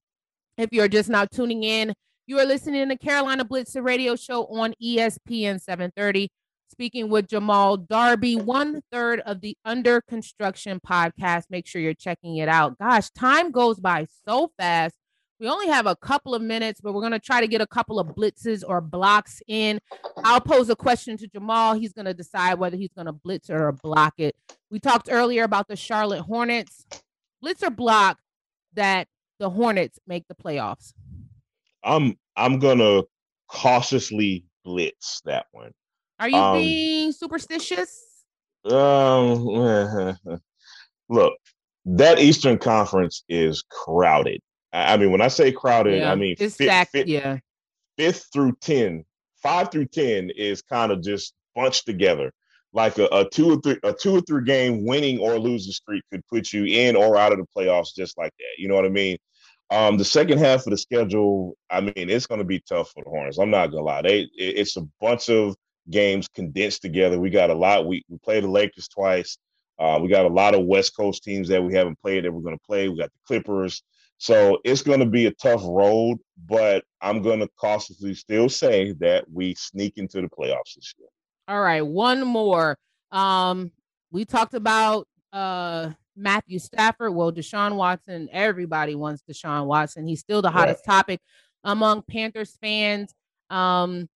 If 0.58 0.68
you're 0.70 0.88
just 0.88 1.08
now 1.08 1.24
tuning 1.24 1.64
in, 1.64 1.94
you 2.26 2.38
are 2.38 2.44
listening 2.44 2.88
to 2.88 2.98
Carolina 2.98 3.44
Blitz, 3.44 3.74
radio 3.74 4.16
show 4.16 4.44
on 4.46 4.74
ESPN 4.82 5.60
730 5.60 6.28
speaking 6.72 7.08
with 7.08 7.28
Jamal 7.28 7.76
Darby, 7.76 8.34
one 8.34 8.82
third 8.90 9.20
of 9.20 9.40
the 9.42 9.56
Under 9.64 10.00
Construction 10.00 10.80
podcast. 10.84 11.44
Make 11.50 11.68
sure 11.68 11.80
you're 11.80 11.94
checking 11.94 12.38
it 12.38 12.48
out. 12.48 12.78
Gosh, 12.78 13.10
time 13.10 13.52
goes 13.52 13.78
by 13.78 14.06
so 14.26 14.50
fast. 14.58 14.96
We 15.38 15.48
only 15.48 15.68
have 15.68 15.86
a 15.86 15.94
couple 15.94 16.34
of 16.34 16.42
minutes, 16.42 16.80
but 16.80 16.94
we're 16.94 17.00
going 17.00 17.12
to 17.12 17.18
try 17.18 17.40
to 17.40 17.46
get 17.46 17.60
a 17.60 17.66
couple 17.66 18.00
of 18.00 18.08
blitzes 18.08 18.64
or 18.66 18.80
blocks 18.80 19.42
in. 19.46 19.80
I'll 20.24 20.40
pose 20.40 20.70
a 20.70 20.76
question 20.76 21.16
to 21.18 21.26
Jamal. 21.26 21.74
He's 21.74 21.92
going 21.92 22.06
to 22.06 22.14
decide 22.14 22.58
whether 22.58 22.76
he's 22.76 22.92
going 22.94 23.06
to 23.06 23.12
blitz 23.12 23.50
or 23.50 23.70
block 23.72 24.14
it. 24.18 24.34
We 24.70 24.80
talked 24.80 25.08
earlier 25.10 25.44
about 25.44 25.68
the 25.68 25.76
Charlotte 25.76 26.22
Hornets. 26.22 26.86
Blitz 27.40 27.62
or 27.62 27.70
block 27.70 28.18
that 28.74 29.08
the 29.38 29.50
Hornets 29.50 29.98
make 30.06 30.26
the 30.28 30.34
playoffs? 30.34 30.94
I'm 31.84 32.16
I'm 32.36 32.58
going 32.58 32.78
to 32.78 33.04
cautiously 33.48 34.46
blitz 34.64 35.20
that 35.24 35.46
one. 35.52 35.72
Are 36.22 36.28
you 36.28 36.36
um, 36.36 36.56
being 36.56 37.10
superstitious? 37.10 38.00
Um, 38.64 39.44
look, 41.08 41.34
that 41.84 42.20
Eastern 42.20 42.58
Conference 42.58 43.24
is 43.28 43.64
crowded. 43.68 44.40
I, 44.72 44.96
mean, 44.98 45.10
when 45.10 45.20
I 45.20 45.26
say 45.26 45.50
crowded, 45.50 45.98
yeah, 45.98 46.12
I 46.12 46.14
mean 46.14 46.36
it's 46.38 46.56
fifth, 46.56 46.68
stacked, 46.68 46.92
fifth, 46.92 47.08
yeah. 47.08 47.38
Fifth 47.98 48.28
through 48.32 48.52
ten, 48.60 49.04
five 49.42 49.72
through 49.72 49.86
ten 49.86 50.30
is 50.30 50.62
kind 50.62 50.92
of 50.92 51.02
just 51.02 51.34
bunched 51.56 51.86
together. 51.86 52.30
Like 52.72 52.98
a, 52.98 53.08
a 53.10 53.28
two 53.28 53.54
or 53.54 53.60
three, 53.60 53.80
a 53.82 53.92
two 53.92 54.16
or 54.16 54.20
three 54.20 54.44
game 54.44 54.86
winning 54.86 55.18
or 55.18 55.40
losing 55.40 55.72
streak 55.72 56.04
could 56.12 56.24
put 56.28 56.52
you 56.52 56.64
in 56.66 56.94
or 56.94 57.16
out 57.16 57.32
of 57.32 57.38
the 57.38 57.46
playoffs 57.54 57.96
just 57.96 58.16
like 58.16 58.32
that. 58.38 58.62
You 58.62 58.68
know 58.68 58.76
what 58.76 58.86
I 58.86 58.90
mean? 58.90 59.16
Um, 59.72 59.98
the 59.98 60.04
second 60.04 60.38
half 60.38 60.66
of 60.66 60.70
the 60.70 60.78
schedule, 60.78 61.56
I 61.68 61.80
mean, 61.80 61.92
it's 61.96 62.26
going 62.26 62.38
to 62.38 62.44
be 62.44 62.60
tough 62.60 62.92
for 62.92 63.02
the 63.02 63.10
Hornets. 63.10 63.38
I'm 63.38 63.50
not 63.50 63.72
gonna 63.72 63.82
lie. 63.82 64.02
They, 64.02 64.20
it, 64.20 64.30
it's 64.38 64.76
a 64.76 64.82
bunch 65.00 65.28
of 65.28 65.56
games 65.90 66.28
condensed 66.28 66.82
together. 66.82 67.18
We 67.18 67.30
got 67.30 67.50
a 67.50 67.54
lot. 67.54 67.86
We, 67.86 68.04
we 68.08 68.18
played 68.18 68.44
the 68.44 68.48
Lakers 68.48 68.88
twice. 68.88 69.38
Uh, 69.78 69.98
we 70.00 70.08
got 70.08 70.26
a 70.26 70.28
lot 70.28 70.54
of 70.54 70.64
West 70.64 70.96
Coast 70.96 71.24
teams 71.24 71.48
that 71.48 71.62
we 71.62 71.74
haven't 71.74 71.98
played 72.00 72.24
that 72.24 72.32
we're 72.32 72.42
going 72.42 72.56
to 72.56 72.64
play. 72.66 72.88
We 72.88 72.98
got 72.98 73.10
the 73.12 73.18
Clippers. 73.26 73.82
So 74.18 74.58
it's 74.64 74.82
going 74.82 75.00
to 75.00 75.06
be 75.06 75.26
a 75.26 75.32
tough 75.32 75.62
road, 75.64 76.18
but 76.46 76.84
I'm 77.00 77.22
going 77.22 77.40
to 77.40 77.48
cautiously 77.58 78.14
still 78.14 78.48
say 78.48 78.92
that 79.00 79.24
we 79.28 79.54
sneak 79.56 79.98
into 79.98 80.20
the 80.20 80.28
playoffs 80.28 80.74
this 80.76 80.94
year. 80.96 81.08
All 81.48 81.60
right, 81.60 81.84
one 81.84 82.24
more. 82.24 82.78
Um, 83.10 83.72
we 84.12 84.24
talked 84.24 84.54
about 84.54 85.08
uh, 85.32 85.90
Matthew 86.16 86.60
Stafford. 86.60 87.14
Well, 87.14 87.32
Deshaun 87.32 87.74
Watson. 87.74 88.28
Everybody 88.30 88.94
wants 88.94 89.24
Deshaun 89.28 89.66
Watson. 89.66 90.06
He's 90.06 90.20
still 90.20 90.40
the 90.40 90.52
hottest 90.52 90.84
topic 90.84 91.20
among 91.64 92.02
Panthers 92.02 92.56
fans. 92.60 93.12
Um, 93.50 94.08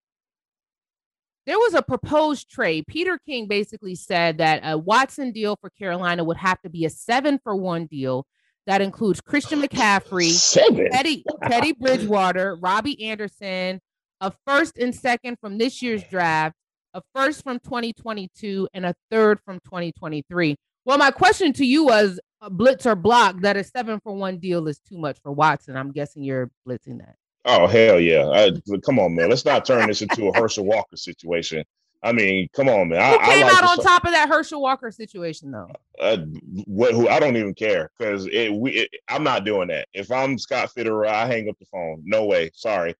there 1.46 1.58
was 1.58 1.74
a 1.74 1.82
proposed 1.82 2.50
trade. 2.50 2.86
Peter 2.88 3.18
King 3.24 3.46
basically 3.46 3.94
said 3.94 4.38
that 4.38 4.60
a 4.64 4.76
Watson 4.76 5.32
deal 5.32 5.56
for 5.60 5.70
Carolina 5.70 6.24
would 6.24 6.36
have 6.36 6.60
to 6.62 6.68
be 6.68 6.84
a 6.84 6.90
seven 6.90 7.38
for 7.38 7.54
one 7.54 7.86
deal 7.86 8.26
that 8.66 8.80
includes 8.80 9.20
Christian 9.20 9.62
McCaffrey, 9.62 10.30
seven. 10.30 10.90
Teddy, 10.90 11.24
Teddy 11.44 11.72
Bridgewater, 11.72 12.56
Robbie 12.60 13.00
Anderson, 13.04 13.80
a 14.20 14.32
first 14.46 14.76
and 14.78 14.94
second 14.94 15.38
from 15.40 15.56
this 15.56 15.80
year's 15.80 16.02
draft, 16.04 16.56
a 16.94 17.02
first 17.14 17.44
from 17.44 17.60
2022, 17.60 18.68
and 18.74 18.84
a 18.84 18.94
third 19.10 19.38
from 19.44 19.60
2023. 19.60 20.56
Well, 20.84 20.98
my 20.98 21.12
question 21.12 21.52
to 21.54 21.64
you 21.64 21.84
was 21.84 22.18
blitz 22.50 22.86
or 22.86 22.96
block 22.96 23.40
that 23.40 23.56
a 23.56 23.64
seven 23.64 24.00
for 24.00 24.12
one 24.12 24.38
deal 24.38 24.66
is 24.66 24.80
too 24.80 24.98
much 24.98 25.18
for 25.22 25.30
Watson. 25.30 25.76
I'm 25.76 25.92
guessing 25.92 26.24
you're 26.24 26.50
blitzing 26.66 26.98
that. 26.98 27.16
Oh 27.46 27.66
hell 27.66 28.00
yeah! 28.00 28.28
I, 28.28 28.52
come 28.84 28.98
on, 28.98 29.14
man. 29.14 29.30
Let's 29.30 29.44
not 29.44 29.64
turn 29.64 29.86
this 29.86 30.02
into 30.02 30.28
a 30.28 30.36
Herschel 30.36 30.64
Walker 30.64 30.96
situation. 30.96 31.64
I 32.02 32.12
mean, 32.12 32.48
come 32.54 32.68
on, 32.68 32.88
man. 32.88 33.00
Who 33.00 33.18
I, 33.18 33.26
came 33.26 33.44
I 33.44 33.48
like 33.48 33.62
out 33.62 33.78
on 33.78 33.84
top 33.84 34.04
of 34.04 34.10
that 34.12 34.28
Herschel 34.28 34.60
Walker 34.60 34.90
situation, 34.90 35.50
though? 35.50 35.70
Uh, 36.00 36.18
what? 36.66 36.92
Who? 36.92 37.08
I 37.08 37.20
don't 37.20 37.36
even 37.36 37.54
care 37.54 37.90
because 37.98 38.26
it. 38.26 38.52
We. 38.52 38.72
It, 38.72 38.90
I'm 39.08 39.22
not 39.22 39.44
doing 39.44 39.68
that. 39.68 39.88
If 39.94 40.10
I'm 40.10 40.38
Scott 40.38 40.70
Fitterer, 40.76 41.06
I 41.06 41.26
hang 41.26 41.48
up 41.48 41.58
the 41.58 41.66
phone. 41.66 42.02
No 42.04 42.26
way. 42.26 42.50
Sorry. 42.54 42.94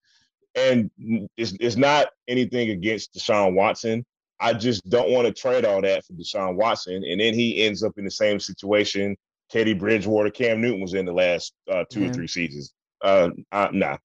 And 0.55 0.91
it's 1.37 1.55
it's 1.61 1.77
not 1.77 2.09
anything 2.29 2.71
against 2.71 3.15
Deshaun 3.15 3.55
Watson. 3.55 4.07
I 4.41 4.53
just 4.55 4.89
don't 4.89 5.11
want 5.11 5.27
to 5.27 5.33
trade 5.33 5.65
all 5.65 5.83
that 5.83 6.05
for 6.05 6.13
Deshaun 6.15 6.57
Watson, 6.57 7.03
and 7.05 7.21
then 7.21 7.35
he 7.35 7.65
ends 7.65 7.83
up 7.83 7.93
in 7.99 8.05
the 8.05 8.11
same 8.11 8.41
situation 8.41 9.17
Teddy 9.51 9.75
Bridgewater, 9.75 10.31
Cam 10.31 10.61
Newton 10.61 10.81
was 10.81 10.95
in 10.95 11.07
the 11.07 11.13
last 11.13 11.53
uh, 11.71 11.85
two 11.91 12.03
yeah. 12.03 12.11
or 12.11 12.13
three 12.13 12.27
seasons. 12.27 12.73
Uh, 13.03 13.31
uh, 13.53 13.69
nah, 13.73 13.97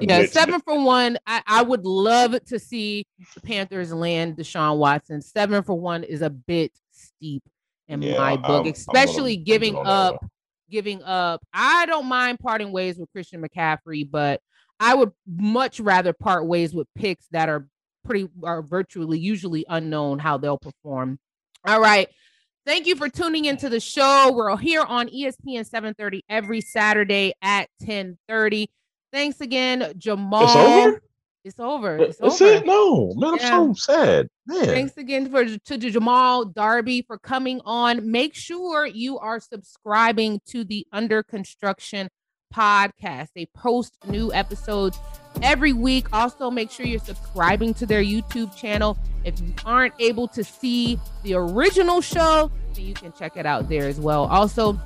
yeah, 0.00 0.26
seven 0.26 0.60
for 0.60 0.82
one. 0.82 1.18
I, 1.26 1.42
I 1.46 1.62
would 1.62 1.84
love 1.84 2.42
to 2.46 2.58
see 2.58 3.06
the 3.34 3.40
Panthers 3.40 3.92
land 3.92 4.36
Deshaun 4.36 4.78
Watson. 4.78 5.22
Seven 5.22 5.62
for 5.62 5.78
one 5.78 6.04
is 6.04 6.22
a 6.22 6.30
bit 6.30 6.72
steep 6.90 7.42
in 7.88 8.02
yeah, 8.02 8.18
my 8.18 8.36
book, 8.36 8.66
I'm, 8.66 8.72
especially 8.72 9.32
I'm 9.32 9.38
gonna, 9.38 9.44
giving 9.44 9.76
up. 9.76 10.26
Giving 10.70 11.02
up. 11.02 11.42
I 11.54 11.86
don't 11.86 12.06
mind 12.06 12.40
parting 12.40 12.72
ways 12.72 12.98
with 12.98 13.10
Christian 13.12 13.42
McCaffrey, 13.42 14.08
but 14.08 14.42
I 14.78 14.94
would 14.94 15.12
much 15.26 15.80
rather 15.80 16.12
part 16.12 16.46
ways 16.46 16.74
with 16.74 16.86
picks 16.94 17.26
that 17.30 17.48
are 17.48 17.66
pretty 18.04 18.28
are 18.44 18.62
virtually 18.62 19.18
usually 19.18 19.64
unknown 19.68 20.18
how 20.18 20.36
they'll 20.36 20.58
perform. 20.58 21.18
All 21.66 21.80
right. 21.80 22.08
Thank 22.66 22.86
you 22.86 22.96
for 22.96 23.08
tuning 23.08 23.46
into 23.46 23.70
the 23.70 23.80
show. 23.80 24.30
We're 24.34 24.54
here 24.58 24.82
on 24.82 25.08
ESPN 25.08 25.64
730 25.64 26.22
every 26.28 26.60
Saturday 26.60 27.32
at 27.40 27.70
1030. 27.78 28.70
Thanks 29.12 29.40
again, 29.40 29.92
Jamal. 29.96 30.44
It's 30.44 30.56
over. 30.56 31.02
It's 31.44 31.60
over. 31.60 31.98
Uh, 31.98 32.02
it's 32.02 32.18
That's 32.18 32.42
over. 32.42 32.52
it. 32.52 32.66
No, 32.66 33.14
man, 33.16 33.30
I'm 33.30 33.36
yeah. 33.38 33.48
so 33.48 33.72
sad. 33.74 34.28
Man. 34.46 34.64
Thanks 34.66 34.96
again 34.96 35.30
for 35.30 35.44
to 35.44 35.78
Jamal 35.78 36.44
Darby 36.44 37.02
for 37.02 37.18
coming 37.18 37.60
on. 37.64 38.10
Make 38.10 38.34
sure 38.34 38.86
you 38.86 39.18
are 39.18 39.40
subscribing 39.40 40.40
to 40.48 40.64
the 40.64 40.86
Under 40.92 41.22
Construction 41.22 42.08
podcast. 42.54 43.28
They 43.34 43.46
post 43.46 43.96
new 44.06 44.32
episodes 44.32 44.98
every 45.42 45.72
week. 45.72 46.06
Also, 46.12 46.50
make 46.50 46.70
sure 46.70 46.86
you're 46.86 47.00
subscribing 47.00 47.74
to 47.74 47.86
their 47.86 48.02
YouTube 48.02 48.54
channel. 48.56 48.98
If 49.24 49.40
you 49.40 49.52
aren't 49.64 49.94
able 49.98 50.28
to 50.28 50.42
see 50.44 50.98
the 51.22 51.34
original 51.34 52.00
show, 52.00 52.50
then 52.74 52.84
you 52.84 52.94
can 52.94 53.12
check 53.12 53.36
it 53.36 53.46
out 53.46 53.68
there 53.68 53.86
as 53.88 54.00
well. 54.00 54.24
Also, 54.26 54.78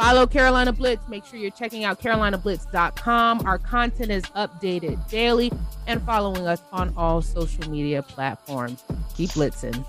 Follow 0.00 0.26
Carolina 0.26 0.72
Blitz. 0.72 1.06
Make 1.08 1.26
sure 1.26 1.38
you're 1.38 1.50
checking 1.50 1.84
out 1.84 2.00
carolinablitz.com. 2.00 3.46
Our 3.46 3.58
content 3.58 4.10
is 4.10 4.24
updated 4.34 5.06
daily 5.10 5.52
and 5.86 6.00
following 6.04 6.46
us 6.46 6.62
on 6.72 6.94
all 6.96 7.20
social 7.20 7.70
media 7.70 8.02
platforms. 8.02 8.82
Keep 9.14 9.28
blitzing. 9.32 9.84